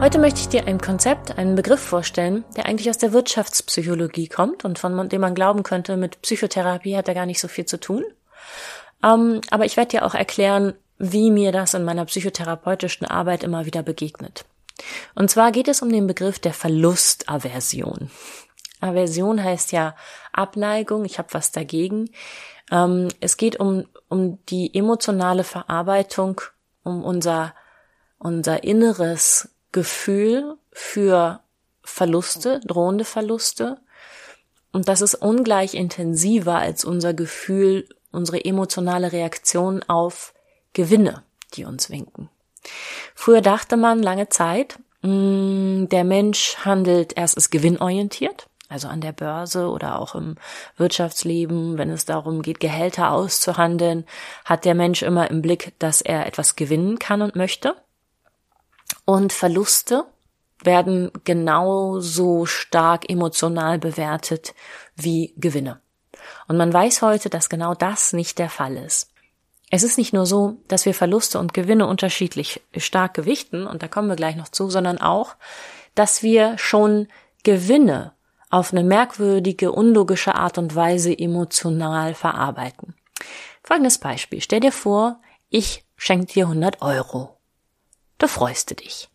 Heute 0.00 0.18
möchte 0.18 0.40
ich 0.40 0.48
dir 0.48 0.66
ein 0.66 0.80
Konzept, 0.80 1.36
einen 1.36 1.56
Begriff 1.56 1.80
vorstellen, 1.80 2.42
der 2.56 2.64
eigentlich 2.64 2.88
aus 2.88 2.96
der 2.96 3.12
Wirtschaftspsychologie 3.12 4.28
kommt 4.28 4.64
und 4.64 4.78
von 4.78 5.10
dem 5.10 5.20
man 5.20 5.34
glauben 5.34 5.62
könnte, 5.62 5.98
mit 5.98 6.22
Psychotherapie 6.22 6.96
hat 6.96 7.06
er 7.06 7.12
gar 7.12 7.26
nicht 7.26 7.38
so 7.38 7.48
viel 7.48 7.66
zu 7.66 7.78
tun. 7.78 8.04
Ähm, 9.04 9.42
aber 9.50 9.66
ich 9.66 9.76
werde 9.76 9.90
dir 9.90 10.06
auch 10.06 10.14
erklären, 10.14 10.72
wie 10.96 11.30
mir 11.30 11.52
das 11.52 11.74
in 11.74 11.84
meiner 11.84 12.06
psychotherapeutischen 12.06 13.06
Arbeit 13.06 13.44
immer 13.44 13.66
wieder 13.66 13.82
begegnet. 13.82 14.46
Und 15.14 15.30
zwar 15.30 15.52
geht 15.52 15.68
es 15.68 15.82
um 15.82 15.92
den 15.92 16.06
Begriff 16.06 16.38
der 16.38 16.54
Verlustaversion. 16.54 18.10
Aversion 18.80 19.44
heißt 19.44 19.70
ja 19.70 19.94
Abneigung, 20.32 21.04
ich 21.04 21.18
habe 21.18 21.28
was 21.32 21.52
dagegen. 21.52 22.08
Ähm, 22.70 23.08
es 23.20 23.36
geht 23.36 23.60
um, 23.60 23.84
um 24.08 24.38
die 24.46 24.74
emotionale 24.74 25.44
Verarbeitung, 25.44 26.40
um 26.84 27.04
unser, 27.04 27.54
unser 28.18 28.64
inneres 28.64 29.50
Gefühl 29.72 30.56
für 30.72 31.40
Verluste, 31.82 32.60
drohende 32.64 33.04
Verluste. 33.04 33.78
Und 34.72 34.88
das 34.88 35.00
ist 35.00 35.14
ungleich 35.14 35.74
intensiver 35.74 36.56
als 36.56 36.84
unser 36.84 37.14
Gefühl, 37.14 37.88
unsere 38.12 38.44
emotionale 38.44 39.12
Reaktion 39.12 39.82
auf 39.84 40.34
Gewinne, 40.72 41.22
die 41.54 41.64
uns 41.64 41.90
winken. 41.90 42.28
Früher 43.14 43.40
dachte 43.40 43.76
man 43.76 44.02
lange 44.02 44.28
Zeit, 44.28 44.78
mm, 45.02 45.86
der 45.86 46.04
Mensch 46.04 46.56
handelt 46.64 47.16
erstens 47.16 47.50
gewinnorientiert, 47.50 48.48
also 48.68 48.88
an 48.88 49.00
der 49.00 49.12
Börse 49.12 49.68
oder 49.68 49.98
auch 49.98 50.14
im 50.14 50.36
Wirtschaftsleben, 50.76 51.78
wenn 51.78 51.90
es 51.90 52.04
darum 52.04 52.42
geht, 52.42 52.60
Gehälter 52.60 53.10
auszuhandeln, 53.12 54.04
hat 54.44 54.64
der 54.64 54.74
Mensch 54.74 55.02
immer 55.02 55.30
im 55.30 55.42
Blick, 55.42 55.72
dass 55.78 56.00
er 56.00 56.26
etwas 56.26 56.54
gewinnen 56.54 56.98
kann 56.98 57.22
und 57.22 57.34
möchte. 57.34 57.74
Und 59.10 59.32
Verluste 59.32 60.04
werden 60.62 61.10
genauso 61.24 62.46
stark 62.46 63.10
emotional 63.10 63.80
bewertet 63.80 64.54
wie 64.94 65.34
Gewinne. 65.36 65.80
Und 66.46 66.56
man 66.56 66.72
weiß 66.72 67.02
heute, 67.02 67.28
dass 67.28 67.48
genau 67.48 67.74
das 67.74 68.12
nicht 68.12 68.38
der 68.38 68.48
Fall 68.48 68.76
ist. 68.76 69.10
Es 69.68 69.82
ist 69.82 69.98
nicht 69.98 70.12
nur 70.12 70.26
so, 70.26 70.58
dass 70.68 70.86
wir 70.86 70.94
Verluste 70.94 71.40
und 71.40 71.54
Gewinne 71.54 71.88
unterschiedlich 71.88 72.62
stark 72.76 73.14
gewichten, 73.14 73.66
und 73.66 73.82
da 73.82 73.88
kommen 73.88 74.06
wir 74.06 74.14
gleich 74.14 74.36
noch 74.36 74.48
zu, 74.48 74.70
sondern 74.70 74.98
auch, 74.98 75.34
dass 75.96 76.22
wir 76.22 76.56
schon 76.56 77.08
Gewinne 77.42 78.12
auf 78.48 78.72
eine 78.72 78.84
merkwürdige, 78.84 79.72
unlogische 79.72 80.36
Art 80.36 80.56
und 80.56 80.76
Weise 80.76 81.18
emotional 81.18 82.14
verarbeiten. 82.14 82.94
Folgendes 83.64 83.98
Beispiel. 83.98 84.40
Stell 84.40 84.60
dir 84.60 84.70
vor, 84.70 85.20
ich 85.48 85.84
schenke 85.96 86.32
dir 86.32 86.44
100 86.44 86.80
Euro. 86.80 87.39
Da 88.20 88.28
freust 88.28 88.70
du 88.70 88.74
dich. 88.74 89.08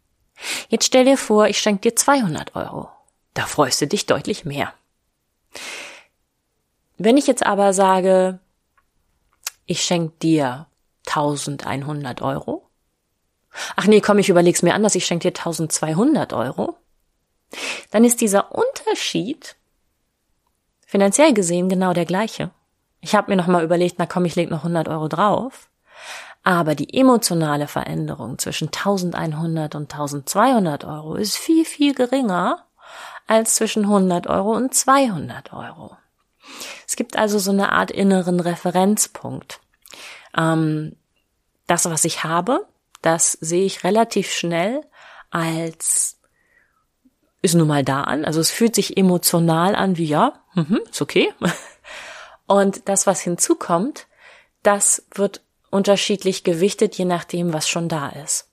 Jetzt 0.68 0.86
stell 0.86 1.06
dir 1.06 1.18
vor, 1.18 1.48
ich 1.48 1.60
schenke 1.60 1.82
dir 1.82 1.96
200 1.96 2.56
Euro. 2.56 2.90
Da 3.36 3.46
freust 3.46 3.80
du 3.80 3.88
dich 3.88 4.08
deutlich 4.08 4.46
mehr. 4.46 4.74
Wenn 6.98 7.16
ich 7.16 7.28
jetzt 7.28 7.46
aber 7.46 7.72
sage, 7.74 8.40
ich 9.68 9.84
schenke 9.84 10.16
dir 10.24 10.66
1100 11.06 12.24
Euro. 12.24 12.68
Ach 13.76 13.86
nee, 13.86 14.02
komm, 14.02 14.18
ich 14.18 14.30
überleg's 14.30 14.64
mir 14.64 14.74
anders, 14.74 14.96
ich 14.96 15.06
schenke 15.06 15.32
dir 15.32 15.38
1200 15.38 16.34
Euro. 16.34 16.76
Dann 17.92 18.04
ist 18.04 18.22
dieser 18.22 18.56
Unterschied 18.56 19.56
finanziell 20.88 21.34
gesehen 21.34 21.70
genau 21.70 21.94
der 21.94 22.06
gleiche. 22.06 22.50
Ich 23.02 23.14
habe 23.14 23.30
mir 23.30 23.38
nochmal 23.38 23.64
überlegt, 23.64 24.00
na 24.00 24.08
komm, 24.08 24.26
ich 24.26 24.36
leg 24.36 24.50
noch 24.50 24.60
100 24.60 24.88
Euro 24.88 25.08
drauf. 25.08 25.70
Aber 26.46 26.76
die 26.76 26.94
emotionale 26.94 27.68
Veränderung 27.68 28.38
zwischen 28.38 28.68
1100 28.68 29.74
und 29.74 29.92
1200 29.92 30.86
Euro 30.86 31.16
ist 31.16 31.36
viel, 31.36 31.66
viel 31.66 31.96
geringer 31.96 32.68
als 33.26 33.56
zwischen 33.56 33.86
100 33.86 34.28
Euro 34.28 34.54
und 34.56 34.72
200 34.72 35.52
Euro. 35.54 35.98
Es 36.88 36.96
gibt 36.96 37.18
also 37.18 37.40
so 37.40 37.50
eine 37.50 37.72
Art 37.72 37.90
inneren 37.90 38.40
Referenzpunkt. 38.40 39.60
Ähm, 40.38 40.96
das, 41.66 41.90
was 41.90 42.06
ich 42.06 42.24
habe, 42.24 42.68
das 43.02 43.32
sehe 43.32 43.66
ich 43.66 43.84
relativ 43.84 44.32
schnell 44.32 44.82
als 45.32 46.20
ist 47.42 47.56
nun 47.56 47.68
mal 47.68 47.84
da 47.84 48.02
an. 48.02 48.24
Also 48.24 48.40
es 48.40 48.52
fühlt 48.52 48.76
sich 48.76 48.98
emotional 48.98 49.76
an 49.76 49.98
wie 49.98 50.06
ja, 50.06 50.34
mhm, 50.54 50.80
ist 50.90 51.02
okay. 51.02 51.34
Und 52.46 52.88
das, 52.88 53.08
was 53.08 53.22
hinzukommt, 53.22 54.06
das 54.62 55.08
wird 55.12 55.42
unterschiedlich 55.70 56.44
gewichtet, 56.44 56.96
je 56.96 57.06
nachdem, 57.06 57.54
was 57.54 57.68
schon 57.68 57.90
da 57.90 58.10
ist. 58.10 58.50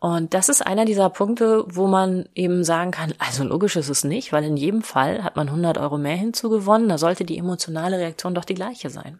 Und 0.00 0.32
das 0.32 0.48
ist 0.48 0.64
einer 0.64 0.84
dieser 0.84 1.10
Punkte, 1.10 1.64
wo 1.68 1.88
man 1.88 2.28
eben 2.34 2.62
sagen 2.62 2.92
kann, 2.92 3.14
also 3.18 3.42
logisch 3.42 3.74
ist 3.74 3.88
es 3.88 4.04
nicht, 4.04 4.32
weil 4.32 4.44
in 4.44 4.56
jedem 4.56 4.82
Fall 4.82 5.24
hat 5.24 5.34
man 5.34 5.48
100 5.48 5.76
Euro 5.78 5.98
mehr 5.98 6.14
hinzugewonnen, 6.14 6.88
da 6.88 6.98
sollte 6.98 7.24
die 7.24 7.38
emotionale 7.38 7.98
Reaktion 7.98 8.34
doch 8.34 8.44
die 8.44 8.54
gleiche 8.54 8.90
sein. 8.90 9.18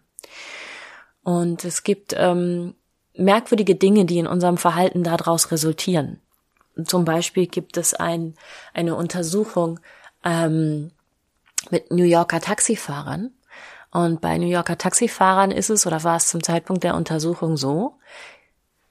Und 1.21 1.65
es 1.65 1.83
gibt 1.83 2.15
ähm, 2.17 2.75
merkwürdige 3.13 3.75
Dinge, 3.75 4.05
die 4.05 4.19
in 4.19 4.27
unserem 4.27 4.57
Verhalten 4.57 5.03
daraus 5.03 5.51
resultieren. 5.51 6.21
Zum 6.85 7.03
Beispiel 7.03 7.47
gibt 7.47 7.75
es 7.75 7.93
ein, 7.93 8.35
eine 8.73 8.95
Untersuchung 8.95 9.81
ähm, 10.23 10.91
mit 11.69 11.91
New 11.91 12.05
Yorker 12.05 12.39
Taxifahrern, 12.39 13.31
und 13.91 14.21
bei 14.21 14.37
New 14.37 14.47
Yorker 14.47 14.77
Taxifahrern 14.77 15.51
ist 15.51 15.69
es 15.69 15.87
oder 15.87 16.03
war 16.03 16.17
es 16.17 16.27
zum 16.27 16.43
Zeitpunkt 16.43 16.83
der 16.83 16.95
Untersuchung 16.95 17.57
so, 17.57 17.97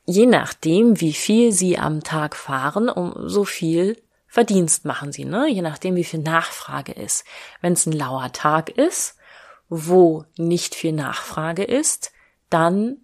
je 0.04 0.26
nachdem, 0.26 1.00
wie 1.00 1.12
viel 1.12 1.53
sie 1.53 1.78
am 1.78 2.03
Tag 2.03 2.34
fahren, 2.34 2.88
um 2.88 3.28
so 3.28 3.44
viel 3.44 4.00
Verdienst 4.26 4.84
machen 4.84 5.10
sie, 5.10 5.25
ne? 5.25 5.48
Je 5.48 5.62
nachdem, 5.62 5.97
wie 5.97 6.04
viel 6.04 6.20
Nachfrage 6.20 6.92
ist. 6.92 7.25
Wenn 7.62 7.72
es 7.72 7.86
ein 7.86 7.92
lauer 7.92 8.31
Tag 8.32 8.69
ist, 8.69 9.16
wo 9.70 10.25
nicht 10.36 10.75
viel 10.75 10.92
Nachfrage 10.92 11.65
ist, 11.65 12.12
dann 12.50 12.98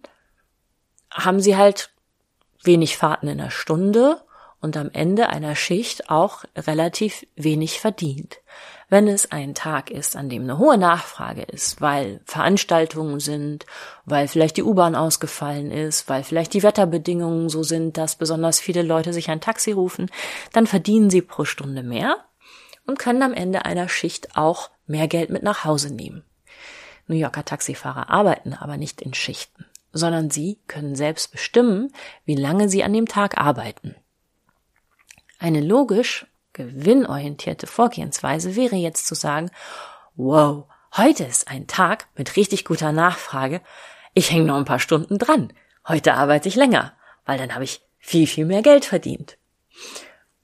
haben 1.10 1.40
sie 1.40 1.56
halt 1.56 1.90
wenig 2.62 2.96
Fahrten 2.96 3.28
in 3.28 3.38
der 3.38 3.50
Stunde 3.50 4.22
und 4.60 4.76
am 4.76 4.90
Ende 4.92 5.28
einer 5.28 5.56
Schicht 5.56 6.10
auch 6.10 6.44
relativ 6.56 7.26
wenig 7.36 7.80
verdient. 7.80 8.38
Wenn 8.94 9.08
es 9.08 9.32
ein 9.32 9.56
Tag 9.56 9.90
ist, 9.90 10.14
an 10.14 10.28
dem 10.28 10.44
eine 10.44 10.56
hohe 10.56 10.78
Nachfrage 10.78 11.42
ist, 11.42 11.80
weil 11.80 12.20
Veranstaltungen 12.26 13.18
sind, 13.18 13.66
weil 14.04 14.28
vielleicht 14.28 14.56
die 14.56 14.62
U-Bahn 14.62 14.94
ausgefallen 14.94 15.72
ist, 15.72 16.08
weil 16.08 16.22
vielleicht 16.22 16.54
die 16.54 16.62
Wetterbedingungen 16.62 17.48
so 17.48 17.64
sind, 17.64 17.96
dass 17.96 18.14
besonders 18.14 18.60
viele 18.60 18.82
Leute 18.82 19.12
sich 19.12 19.30
ein 19.30 19.40
Taxi 19.40 19.72
rufen, 19.72 20.12
dann 20.52 20.68
verdienen 20.68 21.10
sie 21.10 21.22
pro 21.22 21.44
Stunde 21.44 21.82
mehr 21.82 22.18
und 22.86 23.00
können 23.00 23.24
am 23.24 23.32
Ende 23.32 23.64
einer 23.64 23.88
Schicht 23.88 24.36
auch 24.36 24.70
mehr 24.86 25.08
Geld 25.08 25.28
mit 25.28 25.42
nach 25.42 25.64
Hause 25.64 25.92
nehmen. 25.92 26.22
New 27.08 27.16
Yorker 27.16 27.44
Taxifahrer 27.44 28.10
arbeiten 28.10 28.54
aber 28.54 28.76
nicht 28.76 29.02
in 29.02 29.12
Schichten, 29.12 29.66
sondern 29.92 30.30
sie 30.30 30.60
können 30.68 30.94
selbst 30.94 31.32
bestimmen, 31.32 31.92
wie 32.26 32.36
lange 32.36 32.68
sie 32.68 32.84
an 32.84 32.92
dem 32.92 33.08
Tag 33.08 33.38
arbeiten. 33.38 33.96
Eine 35.40 35.62
logisch 35.62 36.28
gewinnorientierte 36.54 37.66
Vorgehensweise 37.66 38.56
wäre 38.56 38.76
jetzt 38.76 39.06
zu 39.06 39.14
sagen, 39.14 39.50
wow, 40.14 40.64
heute 40.96 41.24
ist 41.24 41.48
ein 41.48 41.66
Tag 41.66 42.06
mit 42.16 42.36
richtig 42.36 42.64
guter 42.64 42.92
Nachfrage. 42.92 43.60
Ich 44.14 44.30
hänge 44.30 44.46
noch 44.46 44.56
ein 44.56 44.64
paar 44.64 44.78
Stunden 44.78 45.18
dran. 45.18 45.52
Heute 45.86 46.14
arbeite 46.14 46.48
ich 46.48 46.54
länger, 46.54 46.94
weil 47.26 47.36
dann 47.36 47.54
habe 47.54 47.64
ich 47.64 47.82
viel, 47.98 48.26
viel 48.26 48.46
mehr 48.46 48.62
Geld 48.62 48.86
verdient. 48.86 49.36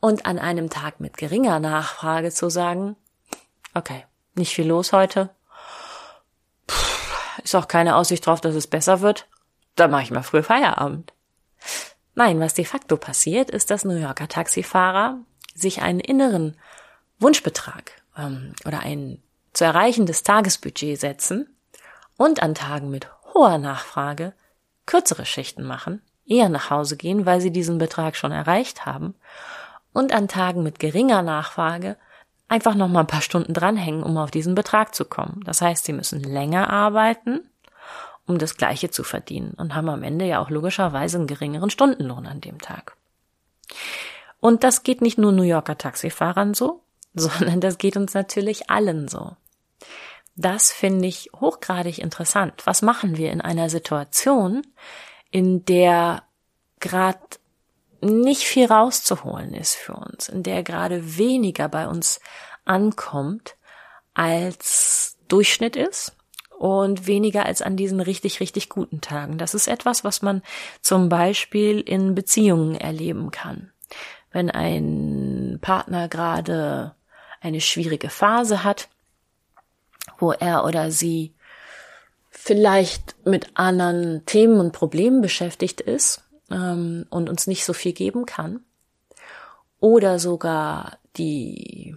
Und 0.00 0.26
an 0.26 0.38
einem 0.38 0.68
Tag 0.68 1.00
mit 1.00 1.16
geringer 1.16 1.60
Nachfrage 1.60 2.30
zu 2.30 2.50
sagen, 2.50 2.96
okay, 3.74 4.04
nicht 4.34 4.54
viel 4.54 4.66
los 4.66 4.92
heute. 4.92 5.30
Ist 7.42 7.54
auch 7.54 7.68
keine 7.68 7.96
Aussicht 7.96 8.26
drauf, 8.26 8.40
dass 8.40 8.54
es 8.54 8.66
besser 8.66 9.00
wird. 9.00 9.28
Dann 9.76 9.90
mache 9.90 10.02
ich 10.02 10.10
mal 10.10 10.22
früh 10.22 10.42
Feierabend. 10.42 11.12
Nein, 12.14 12.40
was 12.40 12.54
de 12.54 12.64
facto 12.64 12.96
passiert, 12.96 13.50
ist, 13.50 13.70
dass 13.70 13.84
New 13.84 13.96
Yorker 13.96 14.28
Taxifahrer 14.28 15.20
sich 15.54 15.82
einen 15.82 16.00
inneren 16.00 16.56
Wunschbetrag 17.18 17.92
ähm, 18.16 18.54
oder 18.64 18.80
ein 18.80 19.22
zu 19.52 19.64
erreichendes 19.64 20.22
Tagesbudget 20.22 20.98
setzen 20.98 21.54
und 22.16 22.42
an 22.42 22.54
Tagen 22.54 22.90
mit 22.90 23.08
hoher 23.34 23.58
Nachfrage 23.58 24.32
kürzere 24.86 25.24
Schichten 25.24 25.64
machen, 25.64 26.02
eher 26.26 26.48
nach 26.48 26.70
Hause 26.70 26.96
gehen, 26.96 27.26
weil 27.26 27.40
sie 27.40 27.50
diesen 27.50 27.78
Betrag 27.78 28.16
schon 28.16 28.32
erreicht 28.32 28.86
haben. 28.86 29.14
Und 29.92 30.12
an 30.12 30.28
Tagen 30.28 30.62
mit 30.62 30.78
geringer 30.78 31.22
Nachfrage 31.22 31.96
einfach 32.48 32.74
noch 32.74 32.88
mal 32.88 33.00
ein 33.00 33.06
paar 33.06 33.22
Stunden 33.22 33.54
dranhängen, 33.54 34.02
um 34.02 34.16
auf 34.18 34.30
diesen 34.30 34.54
Betrag 34.54 34.94
zu 34.94 35.04
kommen. 35.04 35.42
Das 35.44 35.62
heißt, 35.62 35.84
sie 35.84 35.92
müssen 35.92 36.20
länger 36.20 36.70
arbeiten, 36.70 37.40
um 38.26 38.38
das 38.38 38.56
Gleiche 38.56 38.90
zu 38.90 39.04
verdienen 39.04 39.54
und 39.56 39.74
haben 39.74 39.88
am 39.88 40.02
Ende 40.02 40.26
ja 40.26 40.40
auch 40.40 40.50
logischerweise 40.50 41.18
einen 41.18 41.26
geringeren 41.26 41.70
Stundenlohn 41.70 42.26
an 42.26 42.40
dem 42.40 42.60
Tag. 42.60 42.96
Und 44.40 44.64
das 44.64 44.82
geht 44.82 45.02
nicht 45.02 45.18
nur 45.18 45.32
New 45.32 45.42
Yorker 45.42 45.78
Taxifahrern 45.78 46.54
so, 46.54 46.82
sondern 47.14 47.60
das 47.60 47.78
geht 47.78 47.96
uns 47.96 48.14
natürlich 48.14 48.70
allen 48.70 49.08
so. 49.08 49.36
Das 50.36 50.72
finde 50.72 51.06
ich 51.06 51.30
hochgradig 51.38 51.98
interessant. 51.98 52.62
Was 52.64 52.82
machen 52.82 53.16
wir 53.16 53.30
in 53.30 53.40
einer 53.40 53.68
Situation, 53.68 54.62
in 55.30 55.64
der 55.64 56.22
gerade 56.78 57.18
nicht 58.00 58.42
viel 58.42 58.66
rauszuholen 58.66 59.52
ist 59.52 59.74
für 59.74 59.92
uns, 59.92 60.28
in 60.28 60.42
der 60.42 60.62
gerade 60.62 61.18
weniger 61.18 61.68
bei 61.68 61.86
uns 61.86 62.20
ankommt 62.64 63.56
als 64.14 65.18
Durchschnitt 65.28 65.76
ist 65.76 66.16
und 66.58 67.06
weniger 67.06 67.46
als 67.46 67.62
an 67.62 67.76
diesen 67.76 68.00
richtig, 68.00 68.40
richtig 68.40 68.68
guten 68.68 69.00
Tagen. 69.00 69.38
Das 69.38 69.54
ist 69.54 69.68
etwas, 69.68 70.04
was 70.04 70.22
man 70.22 70.42
zum 70.80 71.08
Beispiel 71.08 71.80
in 71.80 72.14
Beziehungen 72.14 72.74
erleben 72.74 73.30
kann. 73.30 73.72
Wenn 74.32 74.50
ein 74.50 75.58
Partner 75.60 76.08
gerade 76.08 76.94
eine 77.40 77.60
schwierige 77.60 78.10
Phase 78.10 78.64
hat, 78.64 78.88
wo 80.18 80.32
er 80.32 80.64
oder 80.64 80.90
sie 80.90 81.34
vielleicht 82.30 83.16
mit 83.26 83.50
anderen 83.54 84.24
Themen 84.26 84.60
und 84.60 84.72
Problemen 84.72 85.20
beschäftigt 85.20 85.80
ist 85.80 86.22
ähm, 86.50 87.06
und 87.10 87.28
uns 87.28 87.46
nicht 87.46 87.64
so 87.64 87.72
viel 87.72 87.92
geben 87.92 88.26
kann, 88.26 88.60
oder 89.80 90.18
sogar 90.18 90.98
die 91.16 91.96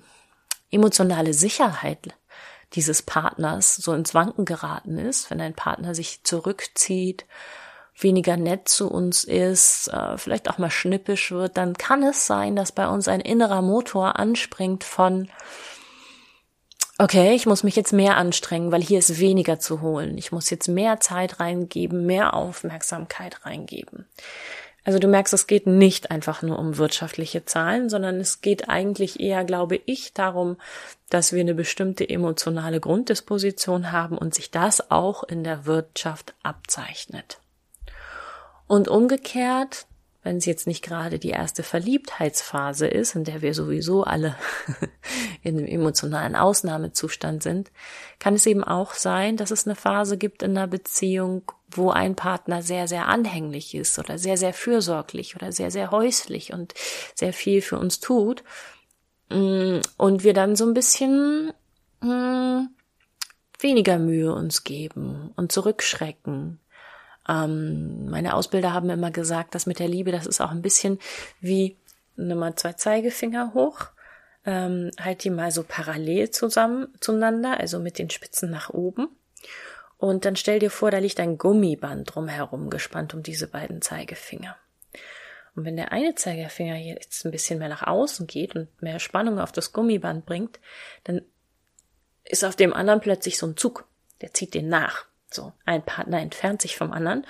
emotionale 0.71 1.33
Sicherheit 1.33 2.15
dieses 2.73 3.03
Partners 3.03 3.75
so 3.75 3.93
ins 3.93 4.15
Wanken 4.15 4.45
geraten 4.45 4.97
ist, 4.97 5.29
wenn 5.29 5.39
ein 5.41 5.53
Partner 5.53 5.93
sich 5.93 6.23
zurückzieht, 6.23 7.25
weniger 7.95 8.37
nett 8.37 8.67
zu 8.67 8.89
uns 8.89 9.23
ist, 9.23 9.87
äh, 9.89 10.17
vielleicht 10.17 10.49
auch 10.49 10.57
mal 10.57 10.71
schnippisch 10.71 11.31
wird, 11.31 11.57
dann 11.57 11.77
kann 11.77 12.03
es 12.03 12.25
sein, 12.25 12.55
dass 12.55 12.71
bei 12.71 12.87
uns 12.87 13.07
ein 13.07 13.21
innerer 13.21 13.61
Motor 13.61 14.19
anspringt 14.19 14.83
von 14.83 15.29
okay, 16.97 17.33
ich 17.33 17.45
muss 17.45 17.63
mich 17.63 17.75
jetzt 17.75 17.93
mehr 17.93 18.17
anstrengen, 18.17 18.71
weil 18.71 18.81
hier 18.81 18.99
ist 18.99 19.19
weniger 19.19 19.59
zu 19.59 19.81
holen. 19.81 20.17
Ich 20.17 20.31
muss 20.31 20.49
jetzt 20.49 20.67
mehr 20.67 20.99
Zeit 20.99 21.39
reingeben, 21.39 22.05
mehr 22.05 22.33
Aufmerksamkeit 22.33 23.45
reingeben. 23.45 24.05
Also 24.85 24.99
du 24.99 25.07
merkst, 25.07 25.33
es 25.33 25.47
geht 25.47 25.65
nicht 25.65 26.11
einfach 26.11 26.41
nur 26.41 26.59
um 26.59 26.77
wirtschaftliche 26.77 27.45
Zahlen, 27.45 27.89
sondern 27.89 28.19
es 28.19 28.41
geht 28.41 28.69
eigentlich 28.69 29.19
eher, 29.19 29.45
glaube 29.45 29.79
ich, 29.85 30.13
darum, 30.13 30.57
dass 31.09 31.31
wir 31.31 31.39
eine 31.39 31.53
bestimmte 31.53 32.07
emotionale 32.07 32.81
Grunddisposition 32.81 33.91
haben 33.91 34.17
und 34.17 34.35
sich 34.35 34.51
das 34.51 34.91
auch 34.91 35.23
in 35.23 35.43
der 35.43 35.65
Wirtschaft 35.65 36.33
abzeichnet. 36.43 37.39
Und 38.67 38.87
umgekehrt 38.87 39.85
wenn 40.23 40.37
es 40.37 40.45
jetzt 40.45 40.67
nicht 40.67 40.83
gerade 40.83 41.19
die 41.19 41.29
erste 41.29 41.63
Verliebtheitsphase 41.63 42.87
ist, 42.87 43.15
in 43.15 43.25
der 43.25 43.41
wir 43.41 43.53
sowieso 43.53 44.03
alle 44.03 44.35
in 45.43 45.57
einem 45.57 45.67
emotionalen 45.67 46.35
Ausnahmezustand 46.35 47.43
sind, 47.43 47.71
kann 48.19 48.35
es 48.35 48.45
eben 48.45 48.63
auch 48.63 48.93
sein, 48.93 49.35
dass 49.35 49.51
es 49.51 49.67
eine 49.67 49.75
Phase 49.75 50.17
gibt 50.17 50.41
in 50.41 50.57
einer 50.57 50.67
Beziehung, 50.67 51.51
wo 51.69 51.89
ein 51.91 52.15
Partner 52.15 52.61
sehr, 52.61 52.87
sehr 52.87 53.07
anhänglich 53.09 53.75
ist 53.75 53.99
oder 53.99 54.17
sehr, 54.17 54.37
sehr 54.37 54.53
fürsorglich 54.53 55.35
oder 55.35 55.51
sehr, 55.51 55.71
sehr 55.71 55.91
häuslich 55.91 56.53
und 56.53 56.73
sehr 57.15 57.33
viel 57.33 57.61
für 57.61 57.77
uns 57.77 57.99
tut. 57.99 58.43
Mm, 59.29 59.79
und 59.97 60.23
wir 60.23 60.33
dann 60.33 60.55
so 60.55 60.65
ein 60.65 60.73
bisschen 60.73 61.51
mm, 61.99 62.67
weniger 63.59 63.99
Mühe 63.99 64.33
uns 64.33 64.63
geben 64.63 65.31
und 65.35 65.51
zurückschrecken 65.51 66.59
ähm, 67.27 68.09
meine 68.09 68.35
Ausbilder 68.35 68.73
haben 68.73 68.89
immer 68.89 69.11
gesagt, 69.11 69.55
dass 69.55 69.65
mit 69.65 69.79
der 69.79 69.87
Liebe, 69.87 70.11
das 70.11 70.25
ist 70.25 70.41
auch 70.41 70.51
ein 70.51 70.61
bisschen 70.61 70.99
wie 71.39 71.77
Nummer 72.15 72.55
zwei 72.55 72.73
Zeigefinger 72.73 73.53
hoch. 73.53 73.87
Ähm, 74.45 74.91
halt 74.99 75.23
die 75.23 75.29
mal 75.29 75.51
so 75.51 75.63
parallel 75.65 76.31
zusammen 76.31 76.93
zueinander, 76.99 77.59
also 77.59 77.79
mit 77.79 77.97
den 77.97 78.09
Spitzen 78.09 78.49
nach 78.49 78.69
oben. 78.69 79.07
Und 79.97 80.25
dann 80.25 80.35
stell 80.35 80.59
dir 80.59 80.69
vor, 80.69 80.91
da 80.91 80.97
liegt 80.97 81.21
ein 81.21 81.37
Gummiband 81.37 82.13
drumherum 82.13 82.69
gespannt 82.69 83.13
um 83.13 83.23
diese 83.23 83.47
beiden 83.47 83.81
Zeigefinger. 83.81 84.57
Und 85.55 85.63
wenn 85.63 85.77
der 85.77 85.93
eine 85.93 86.15
Zeigefinger 86.15 86.75
jetzt 86.75 87.25
ein 87.25 87.31
bisschen 87.31 87.59
mehr 87.59 87.69
nach 87.69 87.83
außen 87.83 88.27
geht 88.27 88.55
und 88.55 88.81
mehr 88.81 88.99
Spannung 88.99 89.39
auf 89.39 89.53
das 89.53 89.71
Gummiband 89.71 90.25
bringt, 90.25 90.59
dann 91.05 91.21
ist 92.25 92.43
auf 92.43 92.57
dem 92.57 92.73
anderen 92.73 92.99
plötzlich 92.99 93.37
so 93.37 93.47
ein 93.47 93.55
Zug, 93.55 93.87
der 94.21 94.33
zieht 94.33 94.53
den 94.55 94.67
nach. 94.67 95.05
So, 95.33 95.53
ein 95.65 95.83
Partner 95.83 96.19
entfernt 96.19 96.61
sich 96.61 96.77
vom 96.77 96.91
anderen 96.91 97.25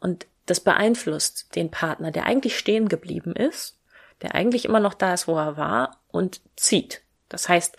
und 0.00 0.26
das 0.46 0.60
beeinflusst 0.60 1.54
den 1.54 1.70
Partner, 1.70 2.10
der 2.10 2.26
eigentlich 2.26 2.58
stehen 2.58 2.88
geblieben 2.88 3.34
ist, 3.34 3.78
der 4.22 4.34
eigentlich 4.34 4.64
immer 4.64 4.80
noch 4.80 4.94
da 4.94 5.14
ist, 5.14 5.28
wo 5.28 5.36
er 5.36 5.56
war 5.56 6.00
und 6.08 6.40
zieht. 6.56 7.02
Das 7.28 7.48
heißt, 7.48 7.76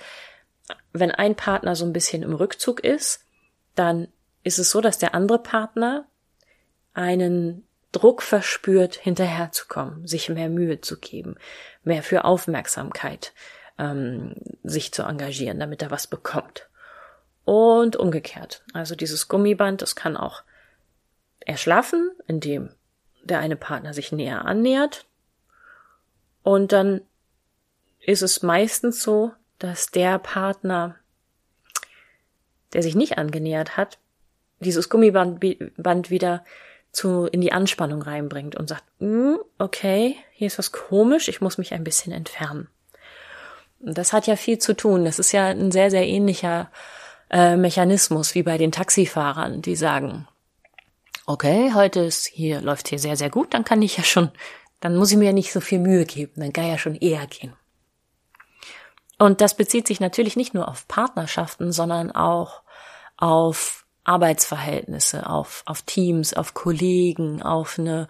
wenn 0.93 1.11
ein 1.11 1.35
Partner 1.35 1.75
so 1.75 1.85
ein 1.85 1.93
bisschen 1.93 2.23
im 2.23 2.33
Rückzug 2.33 2.81
ist, 2.81 3.23
dann 3.75 4.09
ist 4.43 4.59
es 4.59 4.69
so, 4.69 4.81
dass 4.81 4.97
der 4.97 5.13
andere 5.13 5.39
Partner 5.39 6.05
einen 6.93 7.65
Druck 7.91 8.21
verspürt, 8.21 8.95
hinterherzukommen, 8.95 10.05
sich 10.07 10.29
mehr 10.29 10.49
Mühe 10.49 10.81
zu 10.81 10.99
geben, 10.99 11.35
mehr 11.83 12.03
für 12.03 12.25
Aufmerksamkeit 12.25 13.33
ähm, 13.77 14.35
sich 14.63 14.91
zu 14.91 15.03
engagieren, 15.03 15.59
damit 15.59 15.81
er 15.81 15.91
was 15.91 16.07
bekommt 16.07 16.67
und 17.47 17.95
umgekehrt. 17.95 18.61
Also 18.73 18.93
dieses 18.93 19.29
Gummiband, 19.29 19.81
das 19.81 19.95
kann 19.95 20.17
auch 20.17 20.43
erschlaffen, 21.39 22.11
indem 22.27 22.71
der 23.23 23.39
eine 23.39 23.55
Partner 23.55 23.93
sich 23.93 24.11
näher 24.11 24.43
annähert. 24.43 25.05
Und 26.43 26.73
dann 26.73 26.99
ist 28.01 28.21
es 28.21 28.43
meistens 28.43 29.01
so, 29.01 29.31
dass 29.59 29.91
der 29.91 30.19
Partner, 30.19 30.97
der 32.73 32.83
sich 32.83 32.95
nicht 32.95 33.17
angenähert 33.17 33.77
hat, 33.77 33.97
dieses 34.59 34.89
Gummiband 34.89 35.39
Band 35.77 36.09
wieder 36.09 36.43
zu, 36.91 37.27
in 37.27 37.39
die 37.39 37.53
Anspannung 37.53 38.01
reinbringt 38.01 38.57
und 38.57 38.67
sagt, 38.67 38.83
mm, 38.99 39.35
okay, 39.57 40.17
hier 40.33 40.47
ist 40.47 40.57
was 40.57 40.73
komisch, 40.73 41.29
ich 41.29 41.39
muss 41.39 41.57
mich 41.57 41.73
ein 41.73 41.85
bisschen 41.85 42.11
entfernen. 42.11 42.67
Und 43.79 43.97
das 43.97 44.11
hat 44.11 44.27
ja 44.27 44.35
viel 44.35 44.57
zu 44.57 44.75
tun. 44.75 45.05
Das 45.05 45.17
ist 45.17 45.31
ja 45.31 45.45
ein 45.47 45.71
sehr, 45.71 45.89
sehr 45.91 46.05
ähnlicher 46.05 46.69
äh, 47.29 47.57
Mechanismus 47.57 48.35
wie 48.35 48.43
bei 48.43 48.57
den 48.57 48.71
Taxifahrern, 48.71 49.61
die 49.61 49.75
sagen, 49.75 50.27
okay, 51.25 51.73
heute 51.73 52.01
ist 52.01 52.25
hier, 52.25 52.61
läuft 52.61 52.87
hier 52.87 52.99
sehr, 52.99 53.17
sehr 53.17 53.29
gut, 53.29 53.53
dann 53.53 53.65
kann 53.65 53.81
ich 53.81 53.97
ja 53.97 54.03
schon, 54.03 54.31
dann 54.79 54.95
muss 54.95 55.11
ich 55.11 55.17
mir 55.17 55.25
ja 55.25 55.33
nicht 55.33 55.51
so 55.51 55.59
viel 55.59 55.79
Mühe 55.79 56.05
geben, 56.05 56.33
dann 56.37 56.53
kann 56.53 56.67
ja 56.67 56.77
schon 56.77 56.95
eher 56.95 57.27
gehen. 57.27 57.53
Und 59.19 59.41
das 59.41 59.57
bezieht 59.57 59.87
sich 59.87 59.99
natürlich 59.99 60.35
nicht 60.35 60.53
nur 60.53 60.67
auf 60.67 60.87
Partnerschaften, 60.87 61.71
sondern 61.71 62.11
auch 62.11 62.61
auf 63.17 63.85
Arbeitsverhältnisse, 64.03 65.27
auf, 65.27 65.63
auf 65.65 65.81
Teams, 65.81 66.33
auf 66.33 66.53
Kollegen, 66.53 67.41
auf 67.41 67.77
eine 67.77 68.07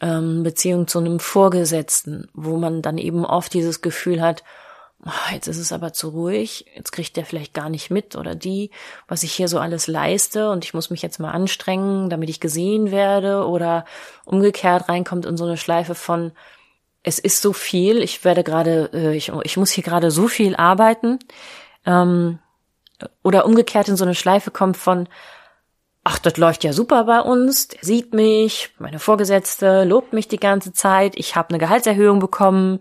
ähm, 0.00 0.42
Beziehung 0.42 0.86
zu 0.86 1.00
einem 1.00 1.20
Vorgesetzten, 1.20 2.28
wo 2.32 2.56
man 2.56 2.82
dann 2.82 2.98
eben 2.98 3.26
oft 3.26 3.52
dieses 3.52 3.82
Gefühl 3.82 4.22
hat, 4.22 4.42
jetzt 5.32 5.46
ist 5.46 5.58
es 5.58 5.72
aber 5.72 5.92
zu 5.92 6.08
ruhig, 6.08 6.66
jetzt 6.74 6.90
kriegt 6.90 7.16
der 7.16 7.24
vielleicht 7.24 7.54
gar 7.54 7.68
nicht 7.68 7.90
mit 7.90 8.16
oder 8.16 8.34
die, 8.34 8.70
was 9.06 9.22
ich 9.22 9.32
hier 9.32 9.48
so 9.48 9.58
alles 9.58 9.86
leiste 9.86 10.50
und 10.50 10.64
ich 10.64 10.74
muss 10.74 10.90
mich 10.90 11.02
jetzt 11.02 11.20
mal 11.20 11.30
anstrengen, 11.30 12.10
damit 12.10 12.28
ich 12.28 12.40
gesehen 12.40 12.90
werde 12.90 13.46
oder 13.46 13.84
umgekehrt 14.24 14.88
reinkommt 14.88 15.24
in 15.24 15.36
so 15.36 15.44
eine 15.44 15.56
Schleife 15.56 15.94
von 15.94 16.32
es 17.04 17.18
ist 17.18 17.42
so 17.42 17.52
viel, 17.52 18.02
ich 18.02 18.24
werde 18.24 18.42
gerade, 18.42 18.90
äh, 18.92 19.16
ich, 19.16 19.32
ich 19.44 19.56
muss 19.56 19.70
hier 19.70 19.84
gerade 19.84 20.10
so 20.10 20.26
viel 20.26 20.56
arbeiten 20.56 21.20
ähm, 21.86 22.40
oder 23.22 23.46
umgekehrt 23.46 23.88
in 23.88 23.96
so 23.96 24.04
eine 24.04 24.16
Schleife 24.16 24.50
kommt 24.50 24.76
von 24.76 25.08
ach, 26.02 26.18
das 26.18 26.38
läuft 26.38 26.64
ja 26.64 26.72
super 26.72 27.04
bei 27.04 27.20
uns, 27.20 27.68
der 27.68 27.80
sieht 27.82 28.14
mich, 28.14 28.70
meine 28.78 28.98
Vorgesetzte 28.98 29.84
lobt 29.84 30.12
mich 30.12 30.26
die 30.26 30.40
ganze 30.40 30.72
Zeit, 30.72 31.14
ich 31.16 31.36
habe 31.36 31.50
eine 31.50 31.58
Gehaltserhöhung 31.58 32.18
bekommen 32.18 32.80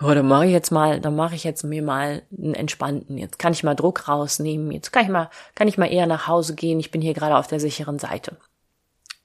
ja, 0.00 0.14
dann 0.14 0.26
mache 0.26 0.46
ich 0.46 0.52
jetzt 0.52 0.70
mal, 0.70 1.00
dann 1.00 1.14
mache 1.14 1.34
ich 1.34 1.44
jetzt 1.44 1.62
mir 1.62 1.82
mal 1.82 2.22
einen 2.36 2.54
entspannten. 2.54 3.18
Jetzt 3.18 3.38
kann 3.38 3.52
ich 3.52 3.62
mal 3.62 3.74
Druck 3.74 4.08
rausnehmen. 4.08 4.70
Jetzt 4.70 4.92
kann 4.92 5.04
ich 5.04 5.10
mal, 5.10 5.30
kann 5.54 5.68
ich 5.68 5.78
mal 5.78 5.92
eher 5.92 6.06
nach 6.06 6.26
Hause 6.26 6.54
gehen. 6.54 6.80
Ich 6.80 6.90
bin 6.90 7.02
hier 7.02 7.14
gerade 7.14 7.36
auf 7.36 7.48
der 7.48 7.60
sicheren 7.60 7.98
Seite. 7.98 8.36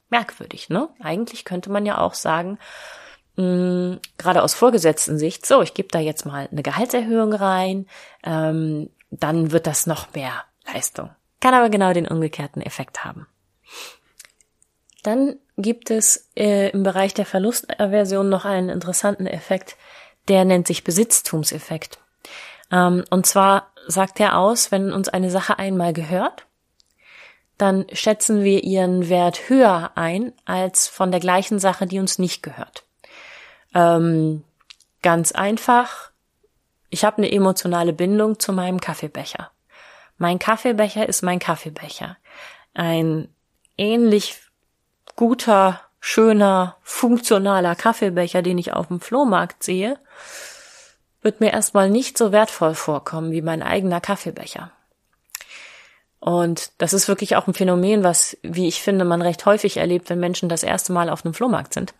Merkwürdig, 0.09 0.69
ne? 0.69 0.89
Eigentlich 1.01 1.45
könnte 1.45 1.71
man 1.71 1.85
ja 1.85 1.99
auch 1.99 2.13
sagen, 2.13 2.59
mh, 3.37 3.43
mm, 3.45 3.99
gerade 4.17 4.43
aus 4.43 4.53
vorgesetzten 4.53 5.17
Sicht, 5.17 5.45
so, 5.45 5.61
ich 5.61 5.73
gebe 5.73 5.89
da 5.89 5.99
jetzt 5.99 6.25
mal 6.25 6.47
eine 6.51 6.63
Gehaltserhöhung 6.63 7.33
rein, 7.33 7.87
ähm, 8.23 8.89
dann 9.11 9.51
wird 9.51 9.67
das 9.67 9.87
noch 9.87 10.13
mehr 10.13 10.43
Leistung. 10.73 11.09
Kann 11.39 11.53
aber 11.53 11.69
genau 11.69 11.93
den 11.93 12.07
umgekehrten 12.07 12.61
Effekt 12.61 13.05
haben. 13.05 13.27
Dann 15.03 15.35
gibt 15.57 15.91
es 15.91 16.29
äh, 16.35 16.69
im 16.69 16.83
Bereich 16.83 17.13
der 17.13 17.25
Verlustaversion 17.25 18.27
noch 18.27 18.45
einen 18.45 18.69
interessanten 18.69 19.27
Effekt, 19.27 19.77
der 20.27 20.45
nennt 20.45 20.67
sich 20.67 20.83
Besitztumseffekt. 20.83 21.99
Ähm, 22.71 23.03
und 23.09 23.25
zwar 23.25 23.71
sagt 23.87 24.19
er 24.19 24.37
aus, 24.37 24.71
wenn 24.71 24.91
uns 24.91 25.09
eine 25.09 25.29
Sache 25.29 25.59
einmal 25.59 25.93
gehört, 25.93 26.45
dann 27.57 27.85
schätzen 27.93 28.43
wir 28.43 28.63
ihren 28.63 29.07
Wert 29.09 29.49
höher 29.49 29.91
ein 29.95 30.33
als 30.45 30.87
von 30.87 31.11
der 31.11 31.19
gleichen 31.19 31.59
Sache, 31.59 31.85
die 31.85 31.99
uns 31.99 32.19
nicht 32.19 32.43
gehört. 32.43 32.83
Ähm, 33.73 34.43
ganz 35.01 35.31
einfach, 35.31 36.11
ich 36.89 37.05
habe 37.05 37.17
eine 37.17 37.31
emotionale 37.31 37.93
Bindung 37.93 38.39
zu 38.39 38.51
meinem 38.51 38.81
Kaffeebecher. 38.81 39.51
Mein 40.17 40.39
Kaffeebecher 40.39 41.07
ist 41.07 41.21
mein 41.23 41.39
Kaffeebecher. 41.39 42.17
Ein 42.73 43.29
ähnlich 43.77 44.41
guter, 45.15 45.81
schöner, 45.99 46.77
funktionaler 46.81 47.75
Kaffeebecher, 47.75 48.41
den 48.41 48.57
ich 48.57 48.73
auf 48.73 48.87
dem 48.87 48.99
Flohmarkt 48.99 49.63
sehe, 49.63 49.97
wird 51.21 51.41
mir 51.41 51.51
erstmal 51.51 51.89
nicht 51.89 52.17
so 52.17 52.31
wertvoll 52.31 52.75
vorkommen 52.75 53.31
wie 53.31 53.41
mein 53.41 53.63
eigener 53.63 53.99
Kaffeebecher. 53.99 54.71
Und 56.19 56.71
das 56.79 56.93
ist 56.93 57.07
wirklich 57.07 57.35
auch 57.35 57.47
ein 57.47 57.53
Phänomen, 57.53 58.03
was, 58.03 58.35
wie 58.41 58.67
ich 58.67 58.81
finde, 58.81 59.05
man 59.05 59.21
recht 59.21 59.45
häufig 59.45 59.77
erlebt, 59.77 60.09
wenn 60.09 60.19
Menschen 60.19 60.49
das 60.49 60.63
erste 60.63 60.91
Mal 60.91 61.09
auf 61.09 61.23
einem 61.23 61.35
Flohmarkt 61.35 61.73
sind. 61.73 61.93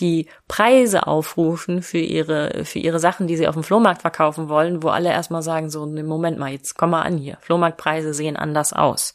Die 0.00 0.28
Preise 0.48 1.06
aufrufen 1.06 1.82
für 1.82 1.98
ihre, 1.98 2.64
für 2.64 2.80
ihre 2.80 2.98
Sachen, 2.98 3.26
die 3.26 3.36
sie 3.36 3.46
auf 3.46 3.54
dem 3.54 3.62
Flohmarkt 3.62 4.02
verkaufen 4.02 4.48
wollen, 4.48 4.82
wo 4.82 4.88
alle 4.88 5.10
erstmal 5.10 5.42
sagen, 5.42 5.70
so, 5.70 5.86
Moment 5.86 6.38
mal, 6.38 6.50
jetzt 6.50 6.76
komm 6.76 6.90
mal 6.90 7.02
an 7.02 7.16
hier. 7.16 7.38
Flohmarktpreise 7.42 8.12
sehen 8.12 8.36
anders 8.36 8.72
aus. 8.72 9.14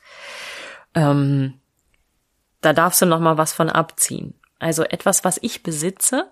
Ähm, 0.95 1.55
da 2.61 2.73
darfst 2.73 3.01
du 3.01 3.05
noch 3.05 3.19
mal 3.19 3.37
was 3.37 3.51
von 3.51 3.69
abziehen. 3.69 4.39
Also 4.59 4.83
etwas, 4.83 5.23
was 5.23 5.37
ich 5.41 5.63
besitze, 5.63 6.29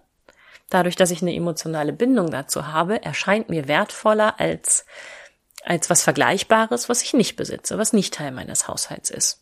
dadurch, 0.69 0.95
dass 0.95 1.12
ich 1.12 1.22
eine 1.22 1.36
emotionale 1.36 1.93
Bindung 1.93 2.31
dazu 2.31 2.67
habe, 2.67 3.03
erscheint 3.03 3.50
mir 3.50 3.67
wertvoller 3.67 4.39
als, 4.39 4.86
als 5.63 5.89
was 5.89 6.03
Vergleichbares, 6.03 6.89
was 6.89 7.01
ich 7.01 7.13
nicht 7.13 7.36
besitze, 7.36 7.77
was 7.77 7.93
nicht 7.93 8.13
Teil 8.13 8.31
meines 8.31 8.67
Haushalts 8.67 9.10
ist. 9.10 9.41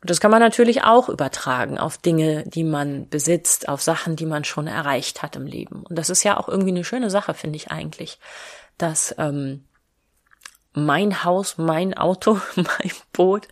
Und 0.00 0.10
das 0.10 0.20
kann 0.20 0.30
man 0.30 0.40
natürlich 0.40 0.84
auch 0.84 1.08
übertragen 1.08 1.78
auf 1.78 1.96
Dinge, 1.96 2.44
die 2.46 2.64
man 2.64 3.08
besitzt, 3.08 3.70
auf 3.70 3.80
Sachen, 3.80 4.16
die 4.16 4.26
man 4.26 4.44
schon 4.44 4.66
erreicht 4.66 5.22
hat 5.22 5.34
im 5.34 5.46
Leben. 5.46 5.82
Und 5.88 5.98
das 5.98 6.10
ist 6.10 6.24
ja 6.24 6.36
auch 6.36 6.46
irgendwie 6.46 6.72
eine 6.72 6.84
schöne 6.84 7.08
Sache, 7.08 7.32
finde 7.32 7.56
ich 7.56 7.70
eigentlich, 7.70 8.18
dass 8.76 9.14
ähm, 9.16 9.64
mein 10.74 11.24
Haus, 11.24 11.56
mein 11.56 11.96
Auto, 11.96 12.38
mein 12.56 12.92
Boot, 13.12 13.48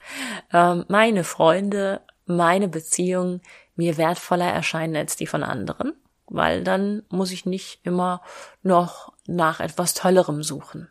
ähm, 0.52 0.84
meine 0.88 1.24
Freunde, 1.24 2.02
meine 2.26 2.68
Beziehungen 2.68 3.40
mir 3.74 3.96
wertvoller 3.96 4.52
erscheinen 4.52 4.96
als 4.96 5.16
die 5.16 5.26
von 5.26 5.42
anderen, 5.42 5.94
weil 6.32 6.64
dann 6.64 7.02
muss 7.08 7.30
ich 7.30 7.46
nicht 7.46 7.80
immer 7.84 8.22
noch 8.62 9.12
nach 9.26 9.60
etwas 9.60 9.94
Tollerem 9.94 10.42
suchen. 10.42 10.88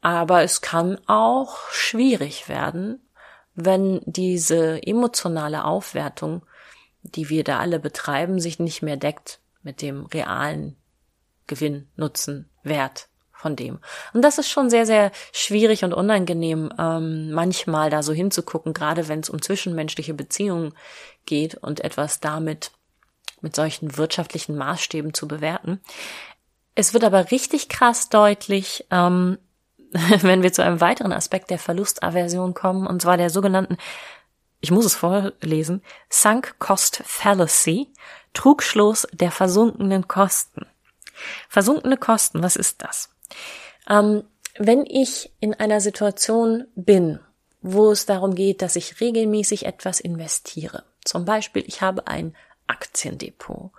Aber 0.00 0.42
es 0.42 0.60
kann 0.60 0.98
auch 1.06 1.56
schwierig 1.70 2.48
werden, 2.48 3.00
wenn 3.54 4.00
diese 4.04 4.86
emotionale 4.86 5.64
Aufwertung, 5.64 6.44
die 7.02 7.28
wir 7.30 7.44
da 7.44 7.60
alle 7.60 7.78
betreiben, 7.78 8.40
sich 8.40 8.58
nicht 8.58 8.82
mehr 8.82 8.96
deckt 8.96 9.40
mit 9.62 9.80
dem 9.80 10.06
realen 10.06 10.76
Gewinn, 11.46 11.88
Nutzen, 11.96 12.50
Wert 12.62 13.08
von 13.32 13.56
dem. 13.56 13.78
Und 14.12 14.22
das 14.22 14.38
ist 14.38 14.48
schon 14.48 14.68
sehr, 14.68 14.86
sehr 14.86 15.12
schwierig 15.32 15.84
und 15.84 15.92
unangenehm, 15.94 16.72
ähm, 16.78 17.30
manchmal 17.30 17.90
da 17.90 18.02
so 18.02 18.12
hinzugucken, 18.12 18.72
gerade 18.72 19.06
wenn 19.08 19.20
es 19.20 19.30
um 19.30 19.40
zwischenmenschliche 19.40 20.14
Beziehungen 20.14 20.74
geht 21.26 21.54
und 21.54 21.80
etwas 21.80 22.20
damit 22.20 22.72
mit 23.40 23.54
solchen 23.54 23.96
wirtschaftlichen 23.96 24.56
Maßstäben 24.56 25.14
zu 25.14 25.28
bewerten. 25.28 25.80
Es 26.74 26.92
wird 26.92 27.04
aber 27.04 27.30
richtig 27.30 27.68
krass 27.68 28.08
deutlich, 28.08 28.86
ähm, 28.90 29.38
wenn 30.20 30.42
wir 30.42 30.52
zu 30.52 30.62
einem 30.62 30.80
weiteren 30.80 31.12
Aspekt 31.12 31.50
der 31.50 31.58
Verlustaversion 31.58 32.54
kommen, 32.54 32.86
und 32.86 33.02
zwar 33.02 33.16
der 33.16 33.30
sogenannten, 33.30 33.76
ich 34.60 34.70
muss 34.70 34.86
es 34.86 34.94
vorlesen, 34.94 35.82
Sunk 36.08 36.56
Cost 36.58 37.02
Fallacy, 37.04 37.92
Trugschluss 38.32 39.06
der 39.12 39.30
versunkenen 39.30 40.08
Kosten. 40.08 40.66
Versunkene 41.48 41.96
Kosten, 41.96 42.42
was 42.42 42.56
ist 42.56 42.82
das? 42.82 43.10
Ähm, 43.88 44.24
wenn 44.58 44.84
ich 44.86 45.32
in 45.40 45.54
einer 45.54 45.80
Situation 45.80 46.64
bin, 46.74 47.20
wo 47.60 47.90
es 47.90 48.06
darum 48.06 48.34
geht, 48.34 48.62
dass 48.62 48.76
ich 48.76 49.00
regelmäßig 49.00 49.66
etwas 49.66 50.00
investiere, 50.00 50.84
zum 51.04 51.24
Beispiel 51.24 51.64
ich 51.66 51.82
habe 51.82 52.06
ein 52.06 52.34
Aktiendepot 52.66 53.70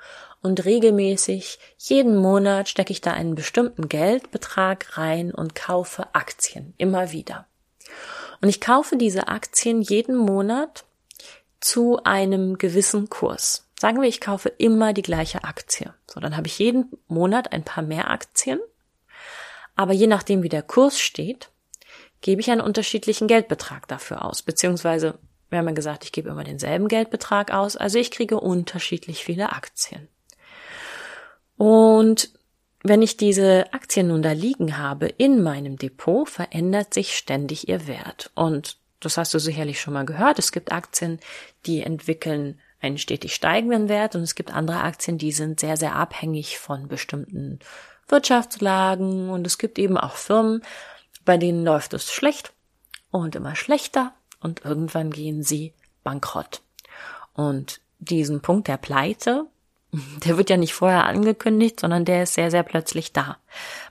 und 0.42 0.66
regelmäßig 0.66 1.60
jeden 1.78 2.18
Monat 2.18 2.70
stecke 2.70 2.92
ich 2.92 3.02
da 3.02 3.12
einen 3.12 3.36
bestimmten 3.36 3.90
Geldbetrag 3.90 4.98
rein 4.98 5.32
und 5.32 5.56
kaufe 5.56 6.14
Aktien 6.14 6.74
immer 6.78 7.12
wieder. 7.12 7.48
Und 8.42 8.50
ich 8.50 8.62
kaufe 8.62 8.98
diese 8.98 9.28
Aktien 9.28 9.82
jeden 9.82 10.16
Monat 10.16 10.86
zu 11.60 12.04
einem 12.04 12.58
gewissen 12.58 13.10
Kurs. 13.10 13.68
Sagen 13.80 14.02
wir, 14.02 14.08
ich 14.08 14.22
kaufe 14.22 14.50
immer 14.50 14.94
die 14.94 15.02
gleiche 15.02 15.44
Aktie. 15.44 15.94
So, 16.10 16.20
dann 16.20 16.38
habe 16.38 16.48
ich 16.48 16.60
jeden 16.60 16.92
Monat 17.08 17.52
ein 17.52 17.64
paar 17.64 17.84
mehr 17.84 18.10
Aktien 18.10 18.60
aber 19.76 19.94
je 19.94 20.08
nachdem, 20.08 20.44
wie 20.44 20.50
der 20.50 20.64
Kurs 20.64 21.00
steht, 21.00 21.50
gebe 22.22 22.42
ich 22.42 22.50
einen 22.50 22.62
unterschiedlichen 22.62 23.28
Geldbetrag 23.28 23.88
dafür 23.88 24.26
aus. 24.26 24.42
Beziehungsweise, 24.42 25.20
wir 25.56 25.60
haben 25.60 25.68
ja 25.70 25.74
gesagt, 25.74 26.04
ich 26.04 26.12
gebe 26.12 26.30
immer 26.30 26.44
denselben 26.44 26.90
Geldbetrag 26.90 27.52
aus, 27.54 27.78
also 27.78 27.98
ich 27.98 28.12
kriege 28.12 28.40
unterschiedlich 28.40 29.24
viele 29.24 29.54
Aktien. 29.54 30.10
Und 31.58 32.30
wenn 32.84 33.02
ich 33.02 33.16
diese 33.16 33.74
Aktien 33.74 34.10
nun 34.10 34.22
da 34.22 34.34
liegen 34.34 34.78
habe 34.78 35.08
in 35.08 35.42
meinem 35.42 35.78
Depot, 35.78 36.28
verändert 36.28 36.94
sich 36.94 37.16
ständig 37.16 37.70
ihr 37.70 37.88
Wert. 37.88 38.32
Und 38.36 38.78
das 39.00 39.18
hast 39.18 39.34
du 39.34 39.40
sicherlich 39.40 39.80
schon 39.80 39.94
mal 39.94 40.06
gehört. 40.06 40.40
Es 40.40 40.52
gibt 40.52 40.72
Aktien, 40.72 41.20
die 41.66 41.82
entwickeln 41.82 42.60
einen 42.82 42.98
stetig 42.98 43.34
steigenden 43.34 43.88
Wert 43.88 44.16
und 44.16 44.22
es 44.22 44.36
gibt 44.36 44.54
andere 44.54 44.82
Aktien, 44.82 45.18
die 45.18 45.32
sind 45.32 45.62
sehr, 45.62 45.78
sehr 45.78 45.96
abhängig 45.96 46.60
von 46.60 46.88
bestimmten 46.88 47.60
Wirtschaftslagen 48.08 49.30
und 49.30 49.48
es 49.48 49.58
gibt 49.58 49.80
eben 49.80 49.98
auch 49.98 50.16
Firmen, 50.16 50.62
bei 51.24 51.38
denen 51.38 51.64
läuft 51.64 51.94
es 51.94 52.12
schlecht 52.12 52.54
und 53.10 53.36
immer 53.36 53.56
schlechter 53.56 54.14
und 54.46 54.64
irgendwann 54.64 55.10
gehen 55.10 55.44
sie 55.44 55.74
bankrott. 56.04 56.62
Und 57.34 57.82
diesen 58.00 58.42
Punkt 58.42 58.68
der 58.68 58.78
Pleite, 58.78 59.48
der 59.92 60.38
wird 60.38 60.50
ja 60.50 60.58
nicht 60.58 60.74
vorher 60.74 61.06
angekündigt, 61.06 61.80
sondern 61.80 62.06
der 62.06 62.24
ist 62.24 62.36
sehr, 62.36 62.52
sehr 62.52 62.64
plötzlich 62.64 63.12
da. 63.12 63.38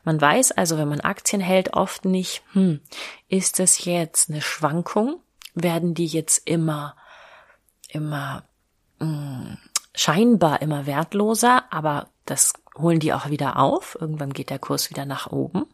Man 0.05 0.21
weiß 0.21 0.53
also, 0.53 0.79
wenn 0.79 0.89
man 0.89 1.01
Aktien 1.01 1.43
hält, 1.43 1.75
oft 1.75 2.05
nicht, 2.05 2.43
hm, 2.53 2.81
ist 3.29 3.61
es 3.61 3.85
jetzt 3.85 4.31
eine 4.31 4.41
Schwankung? 4.41 5.17
Werden 5.55 5.95
die 5.95 6.07
jetzt 6.07 6.49
immer, 6.49 6.97
immer, 7.89 8.45
mh, 9.01 9.07
hm, 9.07 9.59
scheinbar 9.95 10.63
immer 10.63 10.87
wertloser, 10.87 11.65
aber 11.71 12.09
das 12.27 12.53
holen 12.77 13.01
die 13.01 13.13
auch 13.13 13.29
wieder 13.29 13.59
auf. 13.59 13.97
Irgendwann 14.01 14.33
geht 14.33 14.51
der 14.51 14.59
Kurs 14.59 14.91
wieder 14.91 15.05
nach 15.05 15.31
oben. 15.31 15.67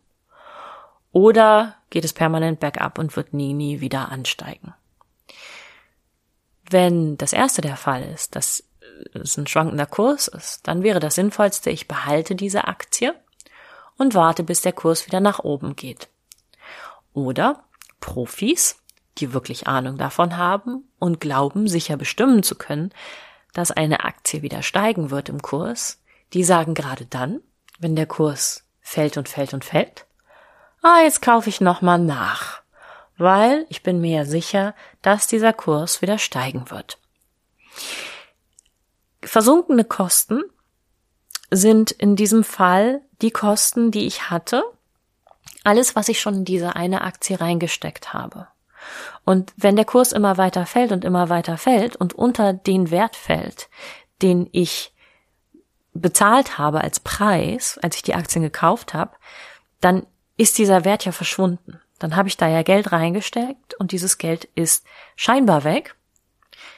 Oder 1.12 1.76
geht 1.90 2.04
es 2.04 2.12
permanent 2.12 2.60
bergab 2.60 2.98
und 2.98 3.14
wird 3.16 3.34
nie, 3.34 3.52
nie 3.52 3.80
wieder 3.80 4.10
ansteigen. 4.10 4.74
Wenn 6.68 7.16
das 7.18 7.32
erste 7.32 7.62
der 7.62 7.76
Fall 7.76 8.04
ist, 8.04 8.36
dass 8.36 8.64
es 9.14 9.36
ein 9.36 9.46
schwankender 9.46 9.86
Kurs 9.86 10.28
ist, 10.28 10.66
dann 10.68 10.82
wäre 10.82 11.00
das 11.00 11.16
Sinnvollste, 11.16 11.70
ich 11.70 11.88
behalte 11.88 12.36
diese 12.36 12.68
Aktie 12.68 13.14
und 13.96 14.14
warte, 14.14 14.44
bis 14.44 14.62
der 14.62 14.72
Kurs 14.72 15.06
wieder 15.06 15.20
nach 15.20 15.40
oben 15.40 15.74
geht. 15.74 16.08
Oder 17.12 17.64
Profis, 17.98 18.80
die 19.18 19.32
wirklich 19.32 19.66
Ahnung 19.66 19.98
davon 19.98 20.36
haben 20.36 20.88
und 20.98 21.20
glauben, 21.20 21.66
sicher 21.66 21.96
bestimmen 21.96 22.42
zu 22.44 22.54
können, 22.54 22.92
dass 23.52 23.72
eine 23.72 24.04
Aktie 24.04 24.42
wieder 24.42 24.62
steigen 24.62 25.10
wird 25.10 25.28
im 25.28 25.42
Kurs, 25.42 26.00
die 26.32 26.44
sagen 26.44 26.74
gerade 26.74 27.06
dann, 27.06 27.40
wenn 27.80 27.96
der 27.96 28.06
Kurs 28.06 28.64
fällt 28.80 29.16
und 29.16 29.28
fällt 29.28 29.54
und 29.54 29.64
fällt, 29.64 30.06
ah, 30.82 31.00
jetzt 31.02 31.22
kaufe 31.22 31.48
ich 31.48 31.60
nochmal 31.60 31.98
nach, 31.98 32.62
weil 33.16 33.66
ich 33.68 33.82
bin 33.82 34.00
mir 34.00 34.18
ja 34.18 34.24
sicher, 34.24 34.74
dass 35.02 35.26
dieser 35.26 35.52
Kurs 35.52 36.02
wieder 36.02 36.18
steigen 36.18 36.70
wird. 36.70 36.98
Versunkene 39.22 39.84
Kosten 39.84 40.42
sind 41.50 41.90
in 41.90 42.16
diesem 42.16 42.44
Fall 42.44 43.02
die 43.20 43.30
Kosten, 43.30 43.90
die 43.90 44.06
ich 44.06 44.30
hatte, 44.30 44.62
alles, 45.64 45.94
was 45.94 46.08
ich 46.08 46.20
schon 46.20 46.36
in 46.36 46.44
diese 46.44 46.76
eine 46.76 47.02
Aktie 47.02 47.40
reingesteckt 47.40 48.12
habe. 48.12 48.48
Und 49.24 49.52
wenn 49.56 49.76
der 49.76 49.84
Kurs 49.84 50.12
immer 50.12 50.38
weiter 50.38 50.64
fällt 50.64 50.92
und 50.92 51.04
immer 51.04 51.28
weiter 51.28 51.58
fällt 51.58 51.96
und 51.96 52.14
unter 52.14 52.52
den 52.54 52.90
Wert 52.90 53.16
fällt, 53.16 53.68
den 54.22 54.48
ich 54.52 54.94
bezahlt 55.92 56.56
habe 56.56 56.80
als 56.80 57.00
Preis, 57.00 57.78
als 57.82 57.96
ich 57.96 58.02
die 58.02 58.14
Aktien 58.14 58.42
gekauft 58.42 58.94
habe, 58.94 59.12
dann 59.80 60.06
ist 60.40 60.56
dieser 60.56 60.86
Wert 60.86 61.04
ja 61.04 61.12
verschwunden. 61.12 61.80
Dann 61.98 62.16
habe 62.16 62.28
ich 62.28 62.38
da 62.38 62.48
ja 62.48 62.62
Geld 62.62 62.92
reingesteckt 62.92 63.74
und 63.74 63.92
dieses 63.92 64.16
Geld 64.16 64.48
ist 64.54 64.86
scheinbar 65.14 65.64
weg. 65.64 65.96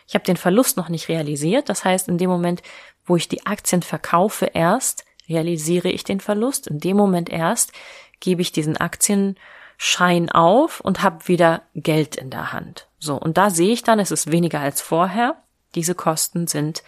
Ich 0.08 0.14
habe 0.14 0.24
den 0.24 0.36
Verlust 0.36 0.76
noch 0.76 0.88
nicht 0.88 1.08
realisiert. 1.08 1.68
Das 1.68 1.84
heißt, 1.84 2.08
in 2.08 2.18
dem 2.18 2.28
Moment, 2.28 2.60
wo 3.06 3.14
ich 3.14 3.28
die 3.28 3.46
Aktien 3.46 3.82
verkaufe, 3.82 4.46
erst 4.46 5.04
realisiere 5.28 5.90
ich 5.90 6.02
den 6.02 6.18
Verlust. 6.18 6.66
In 6.66 6.80
dem 6.80 6.96
Moment 6.96 7.30
erst 7.30 7.70
gebe 8.18 8.42
ich 8.42 8.50
diesen 8.50 8.78
Aktienschein 8.78 10.28
auf 10.28 10.80
und 10.80 11.04
habe 11.04 11.28
wieder 11.28 11.62
Geld 11.76 12.16
in 12.16 12.30
der 12.30 12.52
Hand. 12.52 12.88
So, 12.98 13.14
und 13.14 13.38
da 13.38 13.50
sehe 13.50 13.72
ich 13.72 13.84
dann, 13.84 14.00
es 14.00 14.10
ist 14.10 14.32
weniger 14.32 14.58
als 14.58 14.80
vorher. 14.80 15.36
Diese 15.76 15.94
Kosten 15.94 16.48
sind 16.48 16.82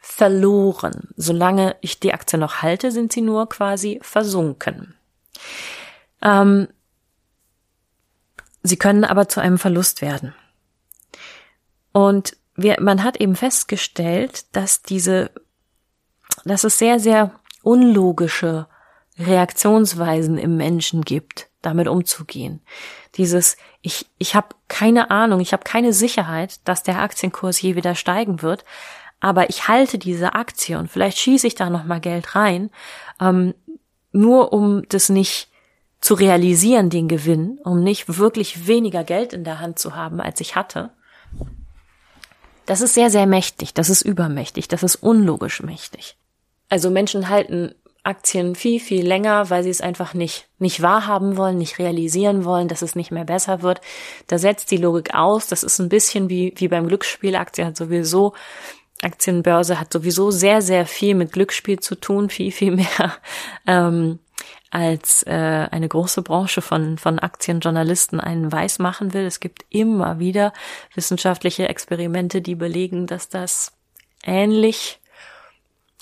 verloren. 0.00 1.10
Solange 1.16 1.76
ich 1.82 2.00
die 2.00 2.14
Aktie 2.14 2.38
noch 2.38 2.62
halte, 2.62 2.90
sind 2.90 3.12
sie 3.12 3.20
nur 3.20 3.50
quasi 3.50 3.98
versunken. 4.00 4.94
Ähm, 6.22 6.68
sie 8.62 8.76
können 8.76 9.04
aber 9.04 9.28
zu 9.28 9.40
einem 9.40 9.58
Verlust 9.58 10.02
werden. 10.02 10.34
Und 11.92 12.36
wir, 12.56 12.76
man 12.80 13.04
hat 13.04 13.18
eben 13.18 13.36
festgestellt, 13.36 14.44
dass 14.54 14.82
diese, 14.82 15.30
dass 16.44 16.64
es 16.64 16.78
sehr, 16.78 16.98
sehr 17.00 17.32
unlogische 17.62 18.66
Reaktionsweisen 19.18 20.38
im 20.38 20.56
Menschen 20.56 21.02
gibt, 21.02 21.48
damit 21.62 21.88
umzugehen. 21.88 22.60
Dieses, 23.16 23.56
ich, 23.80 24.06
ich 24.18 24.34
habe 24.34 24.48
keine 24.68 25.10
Ahnung, 25.10 25.40
ich 25.40 25.52
habe 25.52 25.64
keine 25.64 25.92
Sicherheit, 25.92 26.60
dass 26.68 26.82
der 26.82 27.00
Aktienkurs 27.00 27.60
je 27.60 27.76
wieder 27.76 27.94
steigen 27.94 28.42
wird, 28.42 28.64
aber 29.20 29.48
ich 29.48 29.68
halte 29.68 29.98
diese 29.98 30.34
Aktie 30.34 30.78
und 30.78 30.90
vielleicht 30.90 31.18
schieße 31.18 31.46
ich 31.46 31.54
da 31.54 31.70
noch 31.70 31.84
mal 31.84 32.00
Geld 32.00 32.34
rein, 32.34 32.70
ähm, 33.20 33.54
nur 34.12 34.52
um 34.52 34.86
das 34.88 35.08
nicht 35.08 35.50
zu 36.06 36.14
realisieren, 36.14 36.88
den 36.88 37.08
Gewinn, 37.08 37.58
um 37.64 37.82
nicht 37.82 38.16
wirklich 38.16 38.68
weniger 38.68 39.02
Geld 39.02 39.32
in 39.32 39.42
der 39.42 39.58
Hand 39.58 39.80
zu 39.80 39.96
haben, 39.96 40.20
als 40.20 40.40
ich 40.40 40.54
hatte. 40.54 40.90
Das 42.64 42.80
ist 42.80 42.94
sehr, 42.94 43.10
sehr 43.10 43.26
mächtig, 43.26 43.74
das 43.74 43.90
ist 43.90 44.02
übermächtig, 44.02 44.68
das 44.68 44.84
ist 44.84 44.94
unlogisch 44.94 45.64
mächtig. 45.64 46.16
Also 46.68 46.90
Menschen 46.90 47.28
halten 47.28 47.74
Aktien 48.04 48.54
viel, 48.54 48.78
viel 48.78 49.04
länger, 49.04 49.50
weil 49.50 49.64
sie 49.64 49.70
es 49.70 49.80
einfach 49.80 50.14
nicht, 50.14 50.46
nicht 50.60 50.80
wahrhaben 50.80 51.36
wollen, 51.36 51.58
nicht 51.58 51.80
realisieren 51.80 52.44
wollen, 52.44 52.68
dass 52.68 52.82
es 52.82 52.94
nicht 52.94 53.10
mehr 53.10 53.24
besser 53.24 53.62
wird. 53.62 53.80
Da 54.28 54.38
setzt 54.38 54.70
die 54.70 54.76
Logik 54.76 55.12
aus. 55.12 55.48
Das 55.48 55.64
ist 55.64 55.80
ein 55.80 55.88
bisschen 55.88 56.30
wie, 56.30 56.54
wie 56.54 56.68
beim 56.68 56.86
Glücksspiel. 56.86 57.34
Aktien 57.34 57.66
hat 57.66 57.76
sowieso, 57.76 58.32
Aktienbörse 59.02 59.80
hat 59.80 59.92
sowieso 59.92 60.30
sehr, 60.30 60.62
sehr 60.62 60.86
viel 60.86 61.16
mit 61.16 61.32
Glücksspiel 61.32 61.80
zu 61.80 61.96
tun, 61.96 62.30
viel, 62.30 62.52
viel 62.52 62.76
mehr 62.76 63.16
ähm, 63.66 64.20
als 64.70 65.22
äh, 65.24 65.68
eine 65.70 65.88
große 65.88 66.22
Branche 66.22 66.60
von, 66.60 66.98
von 66.98 67.18
Aktienjournalisten 67.18 68.20
einen 68.20 68.50
weiß 68.50 68.78
machen 68.78 69.12
will. 69.14 69.24
Es 69.24 69.40
gibt 69.40 69.64
immer 69.70 70.18
wieder 70.18 70.52
wissenschaftliche 70.94 71.68
Experimente, 71.68 72.42
die 72.42 72.54
belegen, 72.56 73.06
dass 73.06 73.28
das 73.28 73.72
ähnlich 74.24 75.00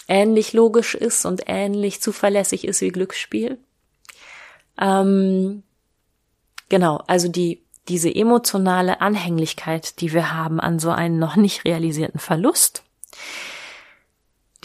ähnlich 0.08 0.52
logisch 0.52 0.94
ist 0.94 1.24
und 1.24 1.42
ähnlich 1.46 2.02
zuverlässig 2.02 2.66
ist 2.66 2.80
wie 2.80 2.90
Glücksspiel. 2.90 3.58
Ähm, 4.78 5.62
genau, 6.68 7.02
also 7.06 7.28
die, 7.28 7.62
diese 7.88 8.14
emotionale 8.14 9.00
Anhänglichkeit, 9.00 10.00
die 10.00 10.12
wir 10.12 10.32
haben 10.32 10.60
an 10.60 10.78
so 10.78 10.90
einen 10.90 11.18
noch 11.18 11.36
nicht 11.36 11.64
realisierten 11.64 12.18
Verlust, 12.18 12.82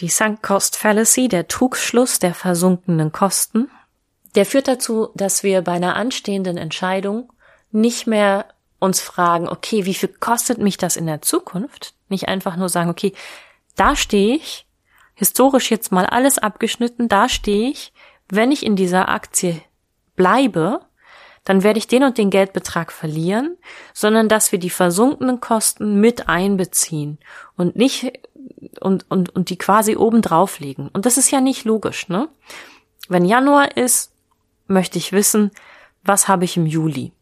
die 0.00 0.08
Sunk 0.08 0.42
Cost 0.42 0.76
Fallacy, 0.76 1.28
der 1.28 1.48
Trugschluss 1.48 2.18
der 2.18 2.34
versunkenen 2.34 3.12
Kosten, 3.12 3.70
der 4.34 4.46
führt 4.46 4.68
dazu, 4.68 5.08
dass 5.14 5.42
wir 5.42 5.62
bei 5.62 5.72
einer 5.72 5.96
anstehenden 5.96 6.56
Entscheidung 6.56 7.32
nicht 7.72 8.06
mehr 8.06 8.46
uns 8.78 9.00
fragen, 9.00 9.48
okay, 9.48 9.84
wie 9.84 9.94
viel 9.94 10.08
kostet 10.08 10.58
mich 10.58 10.76
das 10.76 10.96
in 10.96 11.06
der 11.06 11.22
Zukunft? 11.22 11.94
Nicht 12.08 12.28
einfach 12.28 12.56
nur 12.56 12.68
sagen, 12.68 12.90
okay, 12.90 13.12
da 13.76 13.94
stehe 13.94 14.36
ich, 14.36 14.66
historisch 15.14 15.70
jetzt 15.70 15.92
mal 15.92 16.06
alles 16.06 16.38
abgeschnitten, 16.38 17.08
da 17.08 17.28
stehe 17.28 17.70
ich, 17.70 17.92
wenn 18.28 18.52
ich 18.52 18.64
in 18.64 18.76
dieser 18.76 19.08
Aktie 19.08 19.60
bleibe, 20.16 20.80
dann 21.44 21.62
werde 21.62 21.78
ich 21.78 21.88
den 21.88 22.04
und 22.04 22.18
den 22.18 22.30
Geldbetrag 22.30 22.92
verlieren, 22.92 23.56
sondern 23.92 24.28
dass 24.28 24.52
wir 24.52 24.58
die 24.58 24.70
versunkenen 24.70 25.40
Kosten 25.40 26.00
mit 26.00 26.28
einbeziehen 26.28 27.18
und 27.56 27.76
nicht 27.76 28.12
und, 28.80 29.10
und, 29.10 29.34
und 29.34 29.50
die 29.50 29.58
quasi 29.58 29.96
oben 29.96 30.22
drauf 30.22 30.60
legen. 30.60 30.88
Und 30.92 31.06
das 31.06 31.16
ist 31.16 31.30
ja 31.30 31.40
nicht 31.40 31.64
logisch, 31.64 32.08
ne? 32.08 32.28
Wenn 33.08 33.24
Januar 33.24 33.76
ist, 33.76 34.12
möchte 34.70 34.98
ich 34.98 35.12
wissen, 35.12 35.50
was 36.02 36.28
habe 36.28 36.44
ich 36.44 36.56
im 36.56 36.66
Juli? 36.66 37.12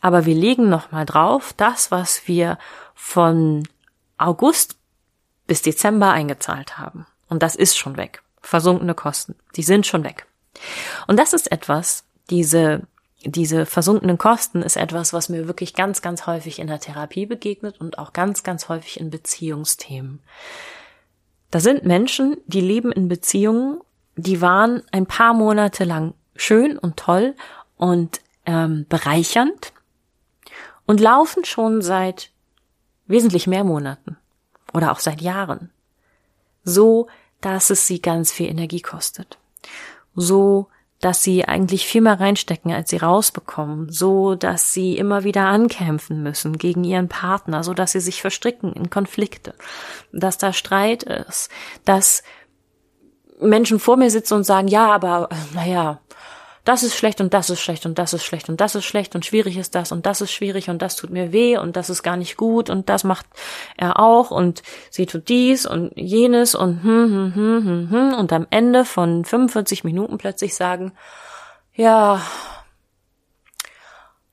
Aber 0.00 0.24
wir 0.24 0.34
legen 0.34 0.68
nochmal 0.68 1.04
drauf, 1.04 1.52
das, 1.56 1.90
was 1.90 2.26
wir 2.26 2.58
von 2.94 3.68
August 4.16 4.76
bis 5.46 5.62
Dezember 5.62 6.10
eingezahlt 6.10 6.78
haben. 6.78 7.06
Und 7.28 7.42
das 7.42 7.56
ist 7.56 7.76
schon 7.76 7.96
weg. 7.96 8.22
Versunkene 8.40 8.94
Kosten, 8.94 9.34
die 9.56 9.62
sind 9.62 9.86
schon 9.86 10.04
weg. 10.04 10.26
Und 11.06 11.18
das 11.18 11.32
ist 11.32 11.52
etwas, 11.52 12.04
diese, 12.30 12.82
diese 13.24 13.66
versunkenen 13.66 14.18
Kosten 14.18 14.62
ist 14.62 14.76
etwas, 14.76 15.12
was 15.12 15.28
mir 15.28 15.46
wirklich 15.46 15.74
ganz, 15.74 16.00
ganz 16.00 16.26
häufig 16.26 16.58
in 16.58 16.68
der 16.68 16.80
Therapie 16.80 17.26
begegnet 17.26 17.80
und 17.80 17.98
auch 17.98 18.12
ganz, 18.12 18.42
ganz 18.42 18.68
häufig 18.68 19.00
in 19.00 19.10
Beziehungsthemen. 19.10 20.20
Da 21.50 21.60
sind 21.60 21.84
Menschen, 21.84 22.38
die 22.46 22.60
leben 22.60 22.92
in 22.92 23.08
Beziehungen, 23.08 23.80
die 24.16 24.40
waren 24.40 24.82
ein 24.92 25.06
paar 25.06 25.34
Monate 25.34 25.84
lang 25.84 26.14
schön 26.36 26.78
und 26.78 26.96
toll 26.96 27.34
und 27.76 28.20
ähm, 28.44 28.86
bereichernd 28.88 29.72
und 30.86 31.00
laufen 31.00 31.44
schon 31.44 31.82
seit 31.82 32.30
wesentlich 33.06 33.46
mehr 33.46 33.64
Monaten 33.64 34.16
oder 34.72 34.92
auch 34.92 35.00
seit 35.00 35.20
Jahren 35.20 35.70
so 36.66 37.06
dass 37.40 37.70
es 37.70 37.86
sie 37.86 38.02
ganz 38.02 38.32
viel 38.32 38.48
Energie 38.48 38.82
kostet. 38.82 39.38
So 40.14 40.68
dass 41.00 41.22
sie 41.22 41.44
eigentlich 41.44 41.86
viel 41.86 42.00
mehr 42.00 42.18
reinstecken, 42.18 42.72
als 42.72 42.88
sie 42.88 42.96
rausbekommen, 42.96 43.92
so 43.92 44.34
dass 44.34 44.72
sie 44.72 44.96
immer 44.96 45.24
wieder 45.24 45.42
ankämpfen 45.42 46.22
müssen 46.22 46.56
gegen 46.56 46.84
ihren 46.84 47.08
Partner, 47.08 47.62
so 47.62 47.74
dass 47.74 47.92
sie 47.92 48.00
sich 48.00 48.22
verstricken 48.22 48.72
in 48.72 48.88
Konflikte, 48.88 49.54
dass 50.12 50.38
da 50.38 50.54
Streit 50.54 51.02
ist, 51.02 51.50
dass 51.84 52.22
Menschen 53.38 53.78
vor 53.78 53.98
mir 53.98 54.10
sitzen 54.10 54.34
und 54.34 54.44
sagen, 54.44 54.68
ja, 54.68 54.90
aber 54.90 55.28
naja, 55.54 56.00
das 56.66 56.82
ist 56.82 56.96
schlecht 56.96 57.20
und 57.20 57.32
das 57.32 57.48
ist 57.48 57.60
schlecht 57.60 57.86
und 57.86 57.96
das 57.96 58.12
ist 58.12 58.24
schlecht 58.24 58.48
und 58.48 58.60
das 58.60 58.74
ist 58.74 58.84
schlecht 58.84 59.14
und 59.14 59.24
schwierig 59.24 59.56
ist 59.56 59.76
das 59.76 59.92
und 59.92 60.04
das 60.04 60.20
ist 60.20 60.32
schwierig 60.32 60.68
und 60.68 60.82
das 60.82 60.96
tut 60.96 61.10
mir 61.10 61.32
weh 61.32 61.56
und 61.56 61.76
das 61.76 61.90
ist 61.90 62.02
gar 62.02 62.16
nicht 62.16 62.36
gut 62.36 62.70
und 62.70 62.88
das 62.88 63.04
macht 63.04 63.24
er 63.76 64.00
auch 64.00 64.32
und 64.32 64.64
sie 64.90 65.06
tut 65.06 65.28
dies 65.28 65.64
und 65.64 65.96
jenes 65.96 66.56
und 66.56 66.82
hm, 66.82 67.04
hm, 67.12 67.34
hm, 67.36 67.64
hm, 67.64 67.90
hm 67.90 68.14
und 68.18 68.32
am 68.32 68.48
Ende 68.50 68.84
von 68.84 69.24
45 69.24 69.84
Minuten 69.84 70.18
plötzlich 70.18 70.56
sagen, 70.56 70.90
ja, 71.72 72.20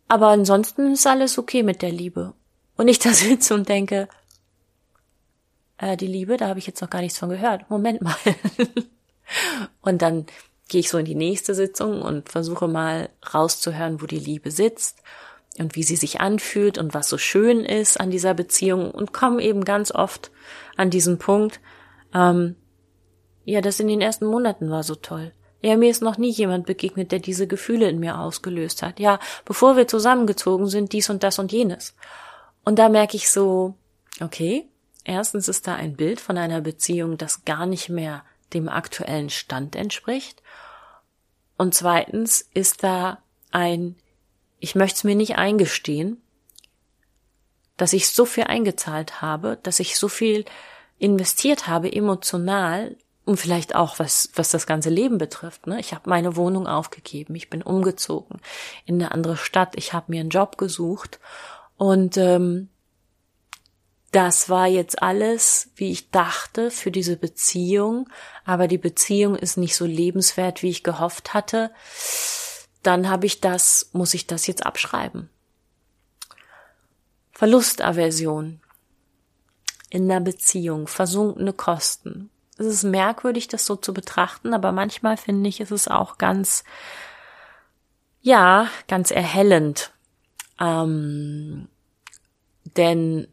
aber 0.08 0.30
ansonsten 0.30 0.94
ist 0.94 1.06
alles 1.06 1.38
okay 1.38 1.62
mit 1.62 1.84
der 1.84 1.92
Liebe. 1.92 2.34
Und 2.78 2.88
ich 2.88 2.98
da 3.00 3.14
sitze 3.14 3.54
und 3.54 3.70
denke, 3.70 4.08
äh, 5.78 5.98
die 5.98 6.08
Liebe, 6.08 6.38
da 6.38 6.48
habe 6.48 6.58
ich 6.58 6.66
jetzt 6.66 6.82
noch 6.82 6.90
gar 6.90 7.02
nichts 7.02 7.20
von 7.20 7.30
gehört. 7.30 7.70
Moment 7.70 8.02
mal. 8.02 8.16
und 9.82 10.02
dann 10.02 10.26
gehe 10.70 10.80
ich 10.80 10.90
so 10.90 10.98
in 10.98 11.06
die 11.06 11.16
nächste 11.16 11.56
Sitzung 11.56 12.02
und 12.02 12.30
versuche 12.30 12.68
mal 12.68 13.10
rauszuhören, 13.34 14.02
wo 14.02 14.06
die 14.06 14.20
Liebe 14.20 14.52
sitzt 14.52 15.04
und 15.60 15.76
wie 15.76 15.84
sie 15.84 15.96
sich 15.96 16.22
anfühlt 16.22 16.78
und 16.78 16.94
was 16.94 17.10
so 17.10 17.18
schön 17.18 17.66
ist 17.66 18.00
an 18.00 18.10
dieser 18.10 18.34
Beziehung 18.34 18.92
und 18.92 19.14
komme 19.14 19.42
eben 19.42 19.66
ganz 19.66 19.92
oft 19.92 20.32
an 20.76 20.90
diesen 20.90 21.20
Punkt, 21.20 21.60
ähm, 22.14 22.56
ja, 23.46 23.62
das 23.62 23.80
in 23.80 23.88
den 23.88 24.02
ersten 24.02 24.26
Monaten 24.26 24.70
war 24.70 24.84
so 24.84 24.96
toll. 24.96 25.34
Ja, 25.62 25.78
mir 25.78 25.90
ist 25.90 26.02
noch 26.02 26.18
nie 26.18 26.32
jemand 26.32 26.66
begegnet, 26.66 27.12
der 27.12 27.20
diese 27.20 27.48
Gefühle 27.48 27.90
in 27.90 28.00
mir 28.00 28.20
ausgelöst 28.20 28.84
hat. 28.84 29.00
Ja, 29.00 29.20
bevor 29.46 29.78
wir 29.78 29.88
zusammengezogen 29.88 30.68
sind, 30.68 30.92
dies 30.92 31.10
und 31.10 31.24
das 31.24 31.40
und 31.40 31.52
jenes. 31.52 31.96
Und 32.66 32.80
da 32.80 32.90
merke 32.90 33.16
ich 33.16 33.30
so, 33.30 33.76
okay, 34.22 34.66
erstens 35.04 35.48
ist 35.48 35.68
da 35.68 35.76
ein 35.76 35.96
Bild 35.96 36.20
von 36.20 36.38
einer 36.38 36.62
Beziehung, 36.62 37.18
das 37.18 37.46
gar 37.46 37.66
nicht 37.66 37.90
mehr 37.90 38.24
dem 38.54 38.70
aktuellen 38.70 39.30
Stand 39.30 39.76
entspricht. 39.76 40.42
Und 41.58 41.74
zweitens 41.76 42.48
ist 42.54 42.84
da 42.84 43.20
ein, 43.52 43.96
ich 44.60 44.76
möchte 44.76 44.98
es 44.98 45.04
mir 45.04 45.16
nicht 45.16 45.36
eingestehen, 45.38 46.22
dass 47.78 47.94
ich 47.94 48.10
so 48.10 48.26
viel 48.26 48.46
eingezahlt 48.46 49.22
habe, 49.22 49.60
dass 49.64 49.80
ich 49.80 49.98
so 49.98 50.08
viel 50.08 50.46
investiert 51.00 51.68
habe 51.68 51.92
emotional 51.92 52.96
und 53.26 53.38
vielleicht 53.38 53.76
auch 53.76 54.00
was 54.00 54.30
was 54.36 54.52
das 54.52 54.68
ganze 54.68 54.90
Leben 54.90 55.18
betrifft. 55.18 55.68
Ne? 55.68 55.80
Ich 55.80 55.94
habe 55.94 56.10
meine 56.10 56.36
Wohnung 56.36 56.68
aufgegeben, 56.68 57.36
ich 57.36 57.50
bin 57.50 57.62
umgezogen 57.62 58.40
in 58.86 58.96
eine 58.96 59.12
andere 59.12 59.38
Stadt, 59.38 59.76
ich 59.76 59.94
habe 59.94 60.12
mir 60.12 60.22
einen 60.22 60.30
Job 60.30 60.58
gesucht 60.58 61.20
und 61.78 62.18
ähm, 62.18 62.70
das 64.14 64.48
war 64.48 64.68
jetzt 64.68 65.02
alles, 65.02 65.72
wie 65.76 65.92
ich 65.92 66.12
dachte, 66.12 66.70
für 66.70 66.92
diese 66.92 67.18
Beziehung, 67.18 68.08
aber 68.46 68.68
die 68.68 68.78
Beziehung 68.78 69.36
ist 69.36 69.58
nicht 69.58 69.76
so 69.76 69.86
lebenswert, 69.86 70.62
wie 70.62 70.70
ich 70.70 70.84
gehofft 70.84 71.34
hatte, 71.34 71.72
dann 72.84 73.10
habe 73.10 73.26
ich 73.26 73.42
das, 73.42 73.90
muss 73.92 74.14
ich 74.14 74.28
das 74.28 74.46
jetzt 74.46 74.66
abschreiben. 74.66 75.30
Verlustaversion. 77.32 78.62
in 79.90 80.10
einer 80.10 80.22
Beziehung, 80.22 80.88
versunkene 80.88 81.54
Kosten. 81.54 82.30
Es 82.58 82.66
ist 82.66 82.84
merkwürdig, 82.84 83.48
das 83.48 83.66
so 83.66 83.76
zu 83.76 83.94
betrachten, 83.94 84.54
aber 84.54 84.72
manchmal 84.72 85.18
finde 85.18 85.50
ich, 85.50 85.60
ist 85.60 85.72
es 85.72 85.88
auch 85.88 86.18
ganz, 86.18 86.64
ja, 88.22 88.68
ganz 88.88 89.12
erhellend. 89.12 89.92
Ähm, 90.60 91.68
denn 92.76 93.28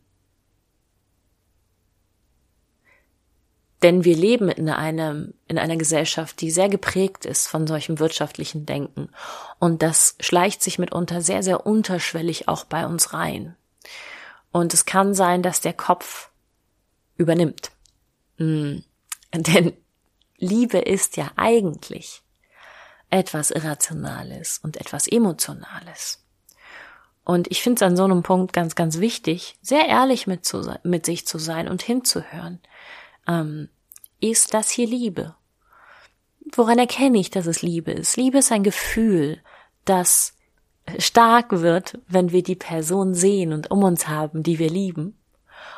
Denn 3.82 4.04
wir 4.04 4.16
leben 4.16 4.50
in 4.50 4.68
einem, 4.68 5.32
in 5.48 5.58
einer 5.58 5.76
Gesellschaft, 5.76 6.40
die 6.40 6.50
sehr 6.50 6.68
geprägt 6.68 7.24
ist 7.24 7.46
von 7.46 7.66
solchem 7.66 7.98
wirtschaftlichen 7.98 8.66
Denken. 8.66 9.08
Und 9.58 9.82
das 9.82 10.16
schleicht 10.20 10.62
sich 10.62 10.78
mitunter 10.78 11.22
sehr, 11.22 11.42
sehr 11.42 11.66
unterschwellig 11.66 12.46
auch 12.46 12.64
bei 12.64 12.86
uns 12.86 13.14
rein. 13.14 13.56
Und 14.52 14.74
es 14.74 14.84
kann 14.84 15.14
sein, 15.14 15.42
dass 15.42 15.60
der 15.60 15.72
Kopf 15.72 16.30
übernimmt. 17.16 17.70
Mhm. 18.36 18.84
Denn 19.34 19.72
Liebe 20.36 20.78
ist 20.78 21.16
ja 21.16 21.30
eigentlich 21.36 22.22
etwas 23.10 23.50
Irrationales 23.50 24.60
und 24.62 24.76
etwas 24.76 25.06
Emotionales. 25.06 26.24
Und 27.24 27.50
ich 27.50 27.62
finde 27.62 27.76
es 27.76 27.88
an 27.88 27.96
so 27.96 28.04
einem 28.04 28.22
Punkt 28.22 28.52
ganz, 28.52 28.74
ganz 28.74 28.98
wichtig, 28.98 29.56
sehr 29.62 29.86
ehrlich 29.86 30.26
mit, 30.26 30.44
zu, 30.44 30.76
mit 30.82 31.06
sich 31.06 31.26
zu 31.26 31.38
sein 31.38 31.68
und 31.68 31.82
hinzuhören. 31.82 32.60
Ähm, 33.30 33.68
ist 34.20 34.54
das 34.54 34.70
hier 34.70 34.86
Liebe? 34.86 35.34
Woran 36.52 36.78
erkenne 36.78 37.18
ich, 37.18 37.30
dass 37.30 37.46
es 37.46 37.62
Liebe 37.62 37.92
ist? 37.92 38.16
Liebe 38.16 38.38
ist 38.38 38.50
ein 38.50 38.64
Gefühl, 38.64 39.40
das 39.84 40.34
stark 40.98 41.52
wird, 41.52 41.98
wenn 42.08 42.32
wir 42.32 42.42
die 42.42 42.56
Person 42.56 43.14
sehen 43.14 43.52
und 43.52 43.70
um 43.70 43.84
uns 43.84 44.08
haben, 44.08 44.42
die 44.42 44.58
wir 44.58 44.68
lieben. 44.68 45.16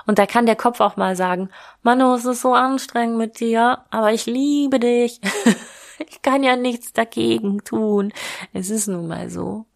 Und 0.07 0.19
da 0.19 0.27
kann 0.27 0.47
der 0.47 0.57
Kopf 0.57 0.81
auch 0.81 0.97
mal 0.97 1.15
sagen, 1.17 1.51
Manu, 1.83 2.15
es 2.15 2.25
ist 2.25 2.41
so 2.41 2.55
anstrengend 2.55 3.19
mit 3.19 3.41
dir, 3.41 3.85
aber 3.91 4.13
ich 4.13 4.27
liebe 4.27 4.81
dich. 4.81 5.21
ich 5.99 6.23
kann 6.23 6.43
ja 6.43 6.57
nichts 6.57 6.93
dagegen 6.93 7.63
tun. 7.65 8.13
Es 8.53 8.71
ist 8.71 8.87
nun 8.87 9.09
mal 9.09 9.29
so. 9.29 9.67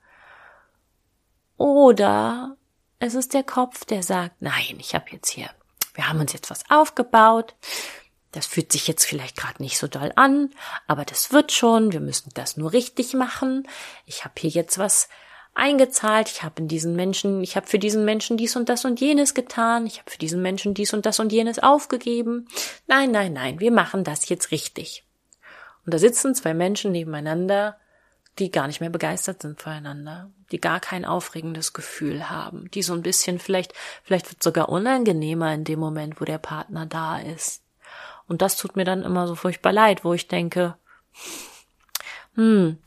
Oder 1.56 2.56
es 2.98 3.14
ist 3.14 3.34
der 3.34 3.44
Kopf, 3.44 3.84
der 3.84 4.02
sagt, 4.02 4.40
nein, 4.40 4.76
ich 4.78 4.94
habe 4.94 5.06
jetzt 5.10 5.28
hier, 5.28 5.50
wir 5.96 6.09
haben 6.09 6.20
uns 6.20 6.32
jetzt 6.32 6.50
was 6.50 6.70
aufgebaut. 6.70 7.54
Das 8.32 8.46
fühlt 8.46 8.70
sich 8.70 8.87
jetzt 8.87 9.04
vielleicht 9.04 9.37
gerade 9.37 9.62
nicht 9.62 9.78
so 9.78 9.88
doll 9.88 10.12
an, 10.16 10.50
aber 10.87 11.04
das 11.04 11.32
wird 11.32 11.52
schon, 11.52 11.92
wir 11.92 12.00
müssen 12.00 12.30
das 12.35 12.56
nur 12.56 12.72
richtig 12.72 13.14
machen. 13.14 13.66
Ich 14.04 14.24
habe 14.24 14.35
hier 14.38 14.50
jetzt 14.50 14.78
was 14.78 15.09
eingezahlt, 15.54 16.28
ich 16.28 16.42
habe 16.42 16.61
in 16.61 16.68
diesen 16.68 16.94
Menschen, 16.94 17.42
ich 17.42 17.56
habe 17.56 17.66
für 17.66 17.78
diesen 17.78 18.04
Menschen 18.04 18.37
dies 18.37 18.54
und 18.56 18.68
das 18.68 18.85
und 18.85 19.00
jenes 19.00 19.32
getan, 19.32 19.87
ich 19.87 19.98
habe 19.98 20.11
für 20.11 20.18
diesen 20.18 20.42
Menschen 20.42 20.74
dies 20.74 20.92
und 20.92 21.06
das 21.06 21.18
und 21.18 21.32
jenes 21.32 21.59
aufgegeben. 21.59 22.46
Nein, 22.87 23.11
nein, 23.11 23.32
nein, 23.32 23.59
wir 23.59 23.72
machen 23.72 24.04
das 24.04 24.28
jetzt 24.28 24.50
richtig. 24.50 25.04
Und 25.87 25.94
da 25.94 25.98
sitzen 25.98 26.35
zwei 26.35 26.52
Menschen 26.52 26.92
nebeneinander, 26.92 27.78
die 28.38 28.50
gar 28.50 28.66
nicht 28.66 28.80
mehr 28.80 28.90
begeistert 28.90 29.40
sind 29.40 29.62
voreinander, 29.62 30.30
die 30.52 30.61
gar 30.61 30.80
kein 30.80 31.04
aufregendes 31.04 31.72
Gefühl 31.72 32.30
haben, 32.30 32.70
die 32.70 32.82
so 32.82 32.92
ein 32.92 33.02
bisschen 33.02 33.38
vielleicht, 33.38 33.74
vielleicht 34.02 34.30
wird 34.30 34.42
sogar 34.42 34.68
unangenehmer 34.68 35.52
in 35.52 35.64
dem 35.64 35.78
Moment, 35.78 36.20
wo 36.20 36.24
der 36.24 36.38
Partner 36.38 36.87
da 36.87 37.18
ist. 37.18 37.62
Und 38.28 38.42
das 38.42 38.56
tut 38.56 38.76
mir 38.76 38.85
dann 38.85 39.02
immer 39.02 39.26
so 39.26 39.35
furchtbar 39.35 39.72
leid, 39.72 40.04
wo 40.04 40.12
ich 40.12 40.28
denke, 40.28 40.76
hm, 42.35 42.78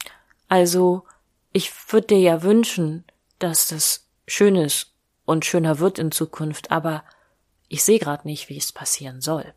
also 0.48 1.06
ich 1.52 1.72
würde 1.92 2.08
dir 2.08 2.20
ja 2.20 2.44
wünschen, 2.44 3.06
dass 3.40 3.68
das 3.68 4.08
schön 4.28 4.56
ist 4.56 4.94
und 5.26 5.46
schöner 5.46 5.80
wird 5.80 6.00
in 6.00 6.12
Zukunft, 6.12 6.72
aber 6.72 7.04
ich 7.68 7.84
sehe 7.84 8.00
gerade 8.00 8.28
nicht, 8.28 8.50
wie 8.50 8.58
es 8.58 8.72
passieren 8.72 9.22
soll. 9.22 9.54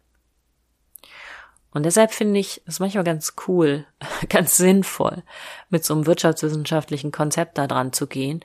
Und 1.72 1.84
deshalb 1.84 2.12
finde 2.12 2.38
ich 2.38 2.62
es 2.66 2.80
manchmal 2.80 3.04
ganz 3.04 3.34
cool, 3.46 3.86
ganz 4.28 4.56
sinnvoll, 4.56 5.22
mit 5.70 5.84
so 5.84 5.94
einem 5.94 6.06
wirtschaftswissenschaftlichen 6.06 7.12
Konzept 7.12 7.58
da 7.58 7.66
dran 7.66 7.92
zu 7.92 8.06
gehen, 8.06 8.40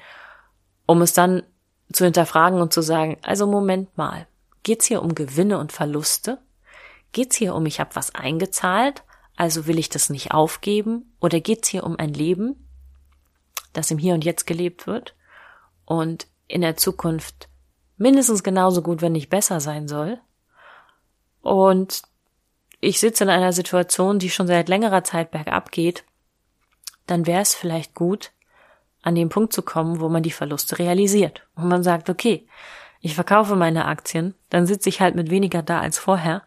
um 0.86 1.02
es 1.02 1.14
dann 1.14 1.44
zu 1.92 2.06
hinterfragen 2.06 2.62
und 2.62 2.74
zu 2.74 2.82
sagen, 2.82 3.18
also 3.22 3.48
Moment 3.48 3.98
mal, 3.98 4.28
geht's 4.64 4.86
hier 4.86 5.02
um 5.02 5.16
Gewinne 5.16 5.58
und 5.58 5.72
Verluste? 5.72 6.40
Geht's 7.12 7.36
hier 7.36 7.56
um, 7.56 7.66
ich 7.66 7.80
habe 7.80 7.96
was 7.96 8.16
eingezahlt, 8.16 9.04
also 9.36 9.68
will 9.68 9.80
ich 9.80 9.90
das 9.90 10.10
nicht 10.10 10.32
aufgeben? 10.32 11.14
Oder 11.22 11.40
geht's 11.40 11.70
hier 11.70 11.84
um 11.84 11.98
ein 11.98 12.14
Leben, 12.14 12.68
das 13.74 13.92
im 13.92 13.98
Hier 13.98 14.14
und 14.14 14.26
Jetzt 14.26 14.48
gelebt 14.48 14.88
wird 14.88 15.16
und 15.86 16.28
in 16.48 16.62
der 16.62 16.78
Zukunft 16.78 17.50
mindestens 17.98 18.44
genauso 18.44 18.82
gut, 18.82 19.02
wenn 19.02 19.12
nicht 19.12 19.30
besser 19.30 19.60
sein 19.60 19.88
soll. 19.88 20.20
Und 21.42 22.02
ich 22.80 23.00
sitze 23.00 23.24
in 23.24 23.30
einer 23.30 23.54
Situation, 23.54 24.20
die 24.20 24.30
schon 24.30 24.48
seit 24.48 24.70
längerer 24.70 25.04
Zeit 25.04 25.32
bergab 25.32 25.72
geht, 25.72 26.04
dann 27.06 27.26
wäre 27.26 27.42
es 27.42 27.56
vielleicht 27.56 27.96
gut, 27.96 28.32
an 29.02 29.16
den 29.16 29.30
Punkt 29.30 29.54
zu 29.54 29.62
kommen, 29.62 30.00
wo 30.00 30.10
man 30.10 30.24
die 30.24 30.32
Verluste 30.32 30.80
realisiert. 30.80 31.48
Und 31.56 31.68
man 31.68 31.84
sagt, 31.84 32.10
okay, 32.10 32.48
ich 33.00 33.16
verkaufe 33.16 33.56
meine 33.56 33.86
Aktien, 33.86 34.34
dann 34.50 34.66
sitze 34.66 34.90
ich 34.90 35.02
halt 35.02 35.16
mit 35.16 35.30
weniger 35.30 35.62
da 35.62 35.80
als 35.80 35.98
vorher, 35.98 36.44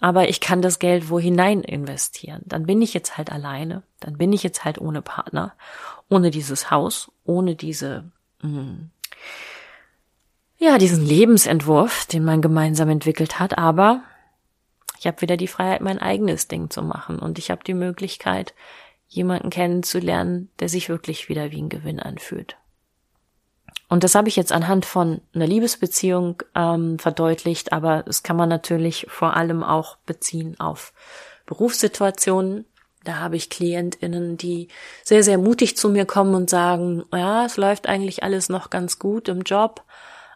aber 0.00 0.28
ich 0.28 0.40
kann 0.40 0.62
das 0.62 0.80
Geld 0.80 1.10
wo 1.10 1.20
hinein 1.20 1.60
investieren. 1.60 2.42
Dann 2.44 2.66
bin 2.66 2.82
ich 2.82 2.92
jetzt 2.92 3.16
halt 3.16 3.30
alleine, 3.30 3.84
dann 4.00 4.18
bin 4.18 4.32
ich 4.32 4.42
jetzt 4.42 4.64
halt 4.64 4.80
ohne 4.80 5.00
Partner, 5.00 5.54
ohne 6.08 6.30
dieses 6.30 6.70
Haus, 6.70 7.12
ohne 7.24 7.54
diese, 7.54 8.10
mh, 8.42 8.50
hm, 8.50 8.90
ja, 10.58 10.78
diesen 10.78 11.04
Lebensentwurf, 11.04 12.06
den 12.06 12.24
man 12.24 12.40
gemeinsam 12.40 12.88
entwickelt 12.88 13.40
hat, 13.40 13.58
aber 13.58 14.02
ich 15.02 15.06
habe 15.08 15.20
wieder 15.20 15.36
die 15.36 15.48
Freiheit, 15.48 15.80
mein 15.80 15.98
eigenes 15.98 16.46
Ding 16.46 16.70
zu 16.70 16.80
machen 16.80 17.18
und 17.18 17.36
ich 17.36 17.50
habe 17.50 17.64
die 17.64 17.74
Möglichkeit, 17.74 18.54
jemanden 19.08 19.50
kennenzulernen, 19.50 20.48
der 20.60 20.68
sich 20.68 20.88
wirklich 20.88 21.28
wieder 21.28 21.50
wie 21.50 21.60
ein 21.60 21.68
Gewinn 21.68 21.98
anfühlt. 21.98 22.56
Und 23.88 24.04
das 24.04 24.14
habe 24.14 24.28
ich 24.28 24.36
jetzt 24.36 24.52
anhand 24.52 24.86
von 24.86 25.20
einer 25.34 25.48
Liebesbeziehung 25.48 26.44
ähm, 26.54 27.00
verdeutlicht, 27.00 27.72
aber 27.72 28.04
das 28.04 28.22
kann 28.22 28.36
man 28.36 28.48
natürlich 28.48 29.06
vor 29.08 29.34
allem 29.34 29.64
auch 29.64 29.96
beziehen 30.06 30.60
auf 30.60 30.92
Berufssituationen. 31.46 32.64
Da 33.02 33.16
habe 33.16 33.34
ich 33.34 33.50
KlientInnen, 33.50 34.36
die 34.36 34.68
sehr, 35.02 35.24
sehr 35.24 35.36
mutig 35.36 35.76
zu 35.76 35.88
mir 35.88 36.06
kommen 36.06 36.36
und 36.36 36.48
sagen, 36.48 37.02
ja, 37.12 37.44
es 37.44 37.56
läuft 37.56 37.88
eigentlich 37.88 38.22
alles 38.22 38.48
noch 38.48 38.70
ganz 38.70 39.00
gut 39.00 39.26
im 39.26 39.42
Job, 39.42 39.82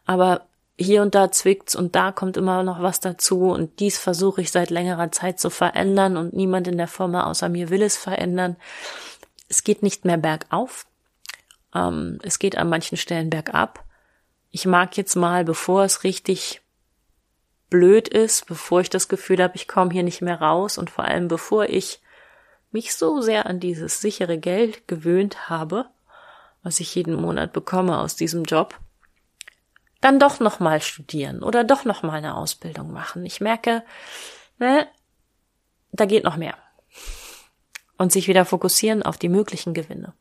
aber 0.07 0.49
hier 0.79 1.03
und 1.03 1.15
da 1.15 1.33
zwickt's 1.33 1.75
und 1.75 1.95
da 1.97 2.13
kommt 2.13 2.37
immer 2.37 2.63
noch 2.63 2.83
was 2.83 3.01
dazu 3.01 3.51
und 3.51 3.81
dies 3.81 3.99
versuche 3.99 4.43
ich 4.43 4.51
seit 4.51 4.71
längerer 4.71 5.11
Zeit 5.11 5.41
zu 5.41 5.49
verändern 5.49 6.17
und 6.17 6.35
niemand 6.35 6.69
in 6.69 6.77
der 6.77 6.89
Firma 6.89 7.25
außer 7.25 7.49
mir 7.49 7.71
will 7.71 7.83
es 7.83 7.97
verändern. 7.97 8.57
Es 9.49 9.65
geht 9.65 9.83
nicht 9.83 10.05
mehr 10.05 10.19
bergauf, 10.19 10.87
ähm, 11.75 12.19
es 12.23 12.39
geht 12.39 12.59
an 12.59 12.69
manchen 12.69 12.99
Stellen 12.99 13.31
bergab. 13.31 13.85
Ich 14.51 14.67
mag 14.67 14.97
jetzt 14.97 15.17
mal, 15.17 15.45
bevor 15.45 15.85
es 15.85 16.05
richtig 16.05 16.61
blöd 17.71 18.09
ist, 18.09 18.47
bevor 18.47 18.81
ich 18.81 18.91
das 18.91 19.09
Gefühl 19.09 19.43
habe, 19.43 19.57
ich 19.57 19.69
komme 19.69 19.93
hier 19.93 20.03
nicht 20.03 20.23
mehr 20.23 20.41
raus 20.41 20.79
und 20.79 20.91
vor 20.91 21.05
allem 21.05 21.29
bevor 21.29 21.65
ich 21.65 22.01
mich 22.71 22.95
so 22.95 23.23
sehr 23.23 23.47
an 23.47 23.61
dieses 23.61 24.01
sichere 24.01 24.39
Geld 24.39 24.87
gewöhnt 24.89 25.49
habe, 25.49 25.87
was 26.63 26.81
ich 26.81 26.95
jeden 26.95 27.15
Monat 27.15 27.53
bekomme 27.53 27.99
aus 27.99 28.17
diesem 28.17 28.45
Job, 28.45 28.79
dann 30.01 30.19
doch 30.19 30.41
noch 30.41 30.61
mal 30.61 30.81
studieren 30.81 31.43
oder 31.43 31.65
doch 31.65 31.85
noch 31.85 32.03
mal 32.03 32.15
eine 32.15 32.37
Ausbildung 32.37 32.93
machen. 32.93 33.25
Ich 33.25 33.41
merke, 33.41 33.83
ne, 34.59 34.89
da 35.93 36.05
geht 36.05 36.25
noch 36.25 36.37
mehr. 36.37 36.57
Und 37.99 38.13
sich 38.13 38.29
wieder 38.29 38.45
fokussieren 38.45 39.03
auf 39.03 39.17
die 39.17 39.31
möglichen 39.31 39.73
Gewinne. 39.73 40.13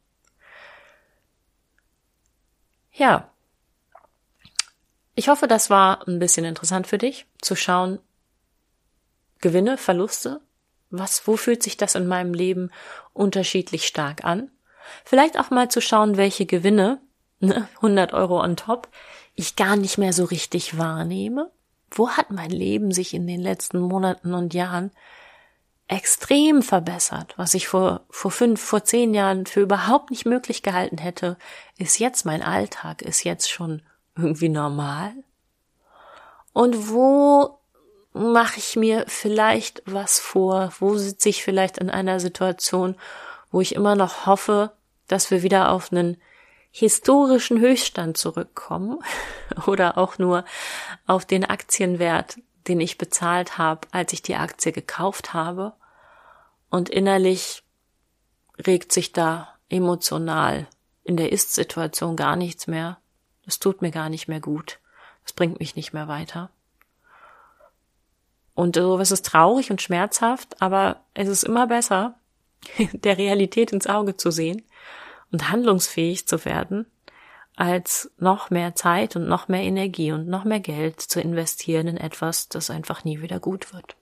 Ja. 2.93 3.29
Ich 5.13 5.27
hoffe, 5.27 5.47
das 5.47 5.69
war 5.69 6.07
ein 6.07 6.19
bisschen 6.19 6.45
interessant 6.45 6.87
für 6.87 6.97
dich, 6.97 7.25
zu 7.41 7.55
schauen, 7.55 7.99
Gewinne, 9.41 9.77
Verluste, 9.77 10.41
was, 10.89 11.27
wo 11.27 11.37
fühlt 11.37 11.63
sich 11.63 11.77
das 11.77 11.95
in 11.95 12.07
meinem 12.07 12.33
Leben 12.33 12.71
unterschiedlich 13.13 13.85
stark 13.85 14.23
an? 14.23 14.49
Vielleicht 15.03 15.37
auch 15.39 15.49
mal 15.49 15.69
zu 15.69 15.81
schauen, 15.81 16.17
welche 16.17 16.45
Gewinne, 16.45 17.01
ne, 17.39 17.67
100 17.75 18.13
Euro 18.13 18.41
on 18.41 18.55
top, 18.55 18.87
ich 19.35 19.55
gar 19.55 19.75
nicht 19.75 19.97
mehr 19.97 20.13
so 20.13 20.23
richtig 20.25 20.77
wahrnehme. 20.77 21.51
Wo 21.91 22.09
hat 22.09 22.31
mein 22.31 22.49
Leben 22.49 22.91
sich 22.91 23.13
in 23.13 23.27
den 23.27 23.41
letzten 23.41 23.79
Monaten 23.79 24.33
und 24.33 24.53
Jahren 24.53 24.91
extrem 25.87 26.63
verbessert. 26.63 27.33
Was 27.37 27.53
ich 27.53 27.67
vor, 27.67 28.01
vor 28.09 28.31
fünf, 28.31 28.61
vor 28.61 28.83
zehn 28.83 29.13
Jahren 29.13 29.45
für 29.45 29.61
überhaupt 29.61 30.09
nicht 30.09 30.25
möglich 30.25 30.63
gehalten 30.63 30.97
hätte, 30.97 31.37
ist 31.77 31.99
jetzt 31.99 32.25
mein 32.25 32.41
Alltag, 32.41 33.01
ist 33.01 33.23
jetzt 33.23 33.51
schon 33.51 33.83
irgendwie 34.15 34.49
normal. 34.49 35.13
Und 36.53 36.89
wo 36.89 37.59
mache 38.13 38.57
ich 38.57 38.75
mir 38.75 39.05
vielleicht 39.07 39.83
was 39.85 40.19
vor? 40.19 40.71
Wo 40.79 40.95
sitze 40.95 41.29
ich 41.29 41.43
vielleicht 41.43 41.77
in 41.77 41.89
einer 41.89 42.19
Situation, 42.19 42.95
wo 43.51 43.61
ich 43.61 43.75
immer 43.75 43.95
noch 43.95 44.25
hoffe, 44.25 44.71
dass 45.07 45.29
wir 45.29 45.43
wieder 45.43 45.71
auf 45.71 45.91
einen 45.91 46.17
historischen 46.77 47.59
Höchststand 47.59 48.17
zurückkommen 48.17 48.99
oder 49.67 49.97
auch 49.97 50.17
nur 50.17 50.45
auf 51.05 51.25
den 51.25 51.45
Aktienwert 51.45 52.37
den 52.67 52.79
ich 52.79 52.97
bezahlt 52.97 53.57
habe, 53.57 53.87
als 53.91 54.13
ich 54.13 54.21
die 54.21 54.35
Aktie 54.35 54.71
gekauft 54.71 55.33
habe. 55.33 55.73
Und 56.69 56.89
innerlich 56.89 57.63
regt 58.65 58.91
sich 58.91 59.13
da 59.13 59.49
emotional 59.69 60.67
in 61.03 61.17
der 61.17 61.31
Ist-Situation 61.31 62.15
gar 62.15 62.35
nichts 62.35 62.67
mehr. 62.67 62.97
Das 63.45 63.59
tut 63.59 63.81
mir 63.81 63.91
gar 63.91 64.09
nicht 64.09 64.27
mehr 64.27 64.39
gut. 64.39 64.79
Das 65.23 65.33
bringt 65.33 65.59
mich 65.59 65.75
nicht 65.75 65.93
mehr 65.93 66.07
weiter. 66.07 66.49
Und 68.53 68.75
so 68.75 68.97
ist 68.99 69.11
es 69.11 69.21
traurig 69.21 69.69
und 69.69 69.81
schmerzhaft, 69.81 70.61
aber 70.61 71.01
es 71.13 71.27
ist 71.27 71.43
immer 71.43 71.67
besser, 71.67 72.17
der 72.93 73.17
Realität 73.17 73.71
ins 73.71 73.87
Auge 73.87 74.17
zu 74.17 74.31
sehen 74.31 74.63
und 75.35 75.51
handlungsfähig 75.51 76.29
zu 76.29 76.45
werden, 76.45 76.85
als 77.57 78.09
noch 78.17 78.51
mehr 78.51 78.73
Zeit 78.75 79.17
und 79.17 79.27
noch 79.27 79.49
mehr 79.49 79.63
Energie 79.63 80.13
und 80.13 80.29
noch 80.29 80.45
mehr 80.45 80.61
Geld 80.61 81.01
zu 81.01 81.19
investieren 81.19 81.89
in 81.89 81.97
etwas, 81.97 82.47
das 82.47 82.69
einfach 82.69 83.03
nie 83.03 83.21
wieder 83.21 83.41
gut 83.41 83.73
wird. 83.73 83.97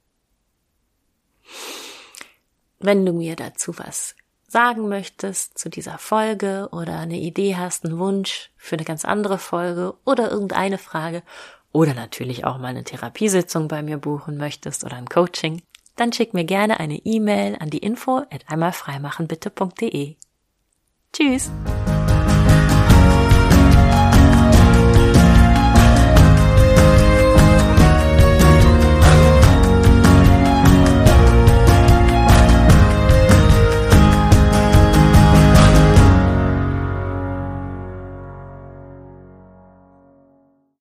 Wenn 2.78 3.04
du 3.04 3.14
mir 3.14 3.36
dazu 3.36 3.80
was 3.80 4.16
sagen 4.48 4.90
möchtest 4.90 5.58
zu 5.58 5.70
dieser 5.70 5.98
Folge 5.98 6.70
oder 6.72 7.00
eine 7.00 7.18
Idee 7.18 7.56
hast, 7.56 7.84
einen 7.84 7.98
Wunsch 7.98 8.52
für 8.56 8.76
eine 8.76 8.86
ganz 8.86 9.04
andere 9.04 9.40
Folge 9.40 9.96
oder 10.06 10.30
irgendeine 10.30 10.78
Frage 10.78 11.24
oder 11.72 11.96
natürlich 11.96 12.46
auch 12.46 12.60
mal 12.60 12.68
eine 12.68 12.84
Therapiesitzung 12.84 13.68
bei 13.68 13.82
mir 13.82 13.98
buchen 13.98 14.38
möchtest 14.38 14.84
oder 14.84 14.98
ein 14.98 15.10
Coaching, 15.10 15.64
dann 15.96 16.14
schick 16.14 16.36
mir 16.36 16.44
gerne 16.44 16.80
eine 16.80 16.98
E-Mail 16.98 17.58
an 17.60 17.72
die 17.72 17.80
info 17.80 18.18
at 18.18 18.48
einmalfreimachenbitte.de. 18.48 20.16
Tschüss! 21.14 21.52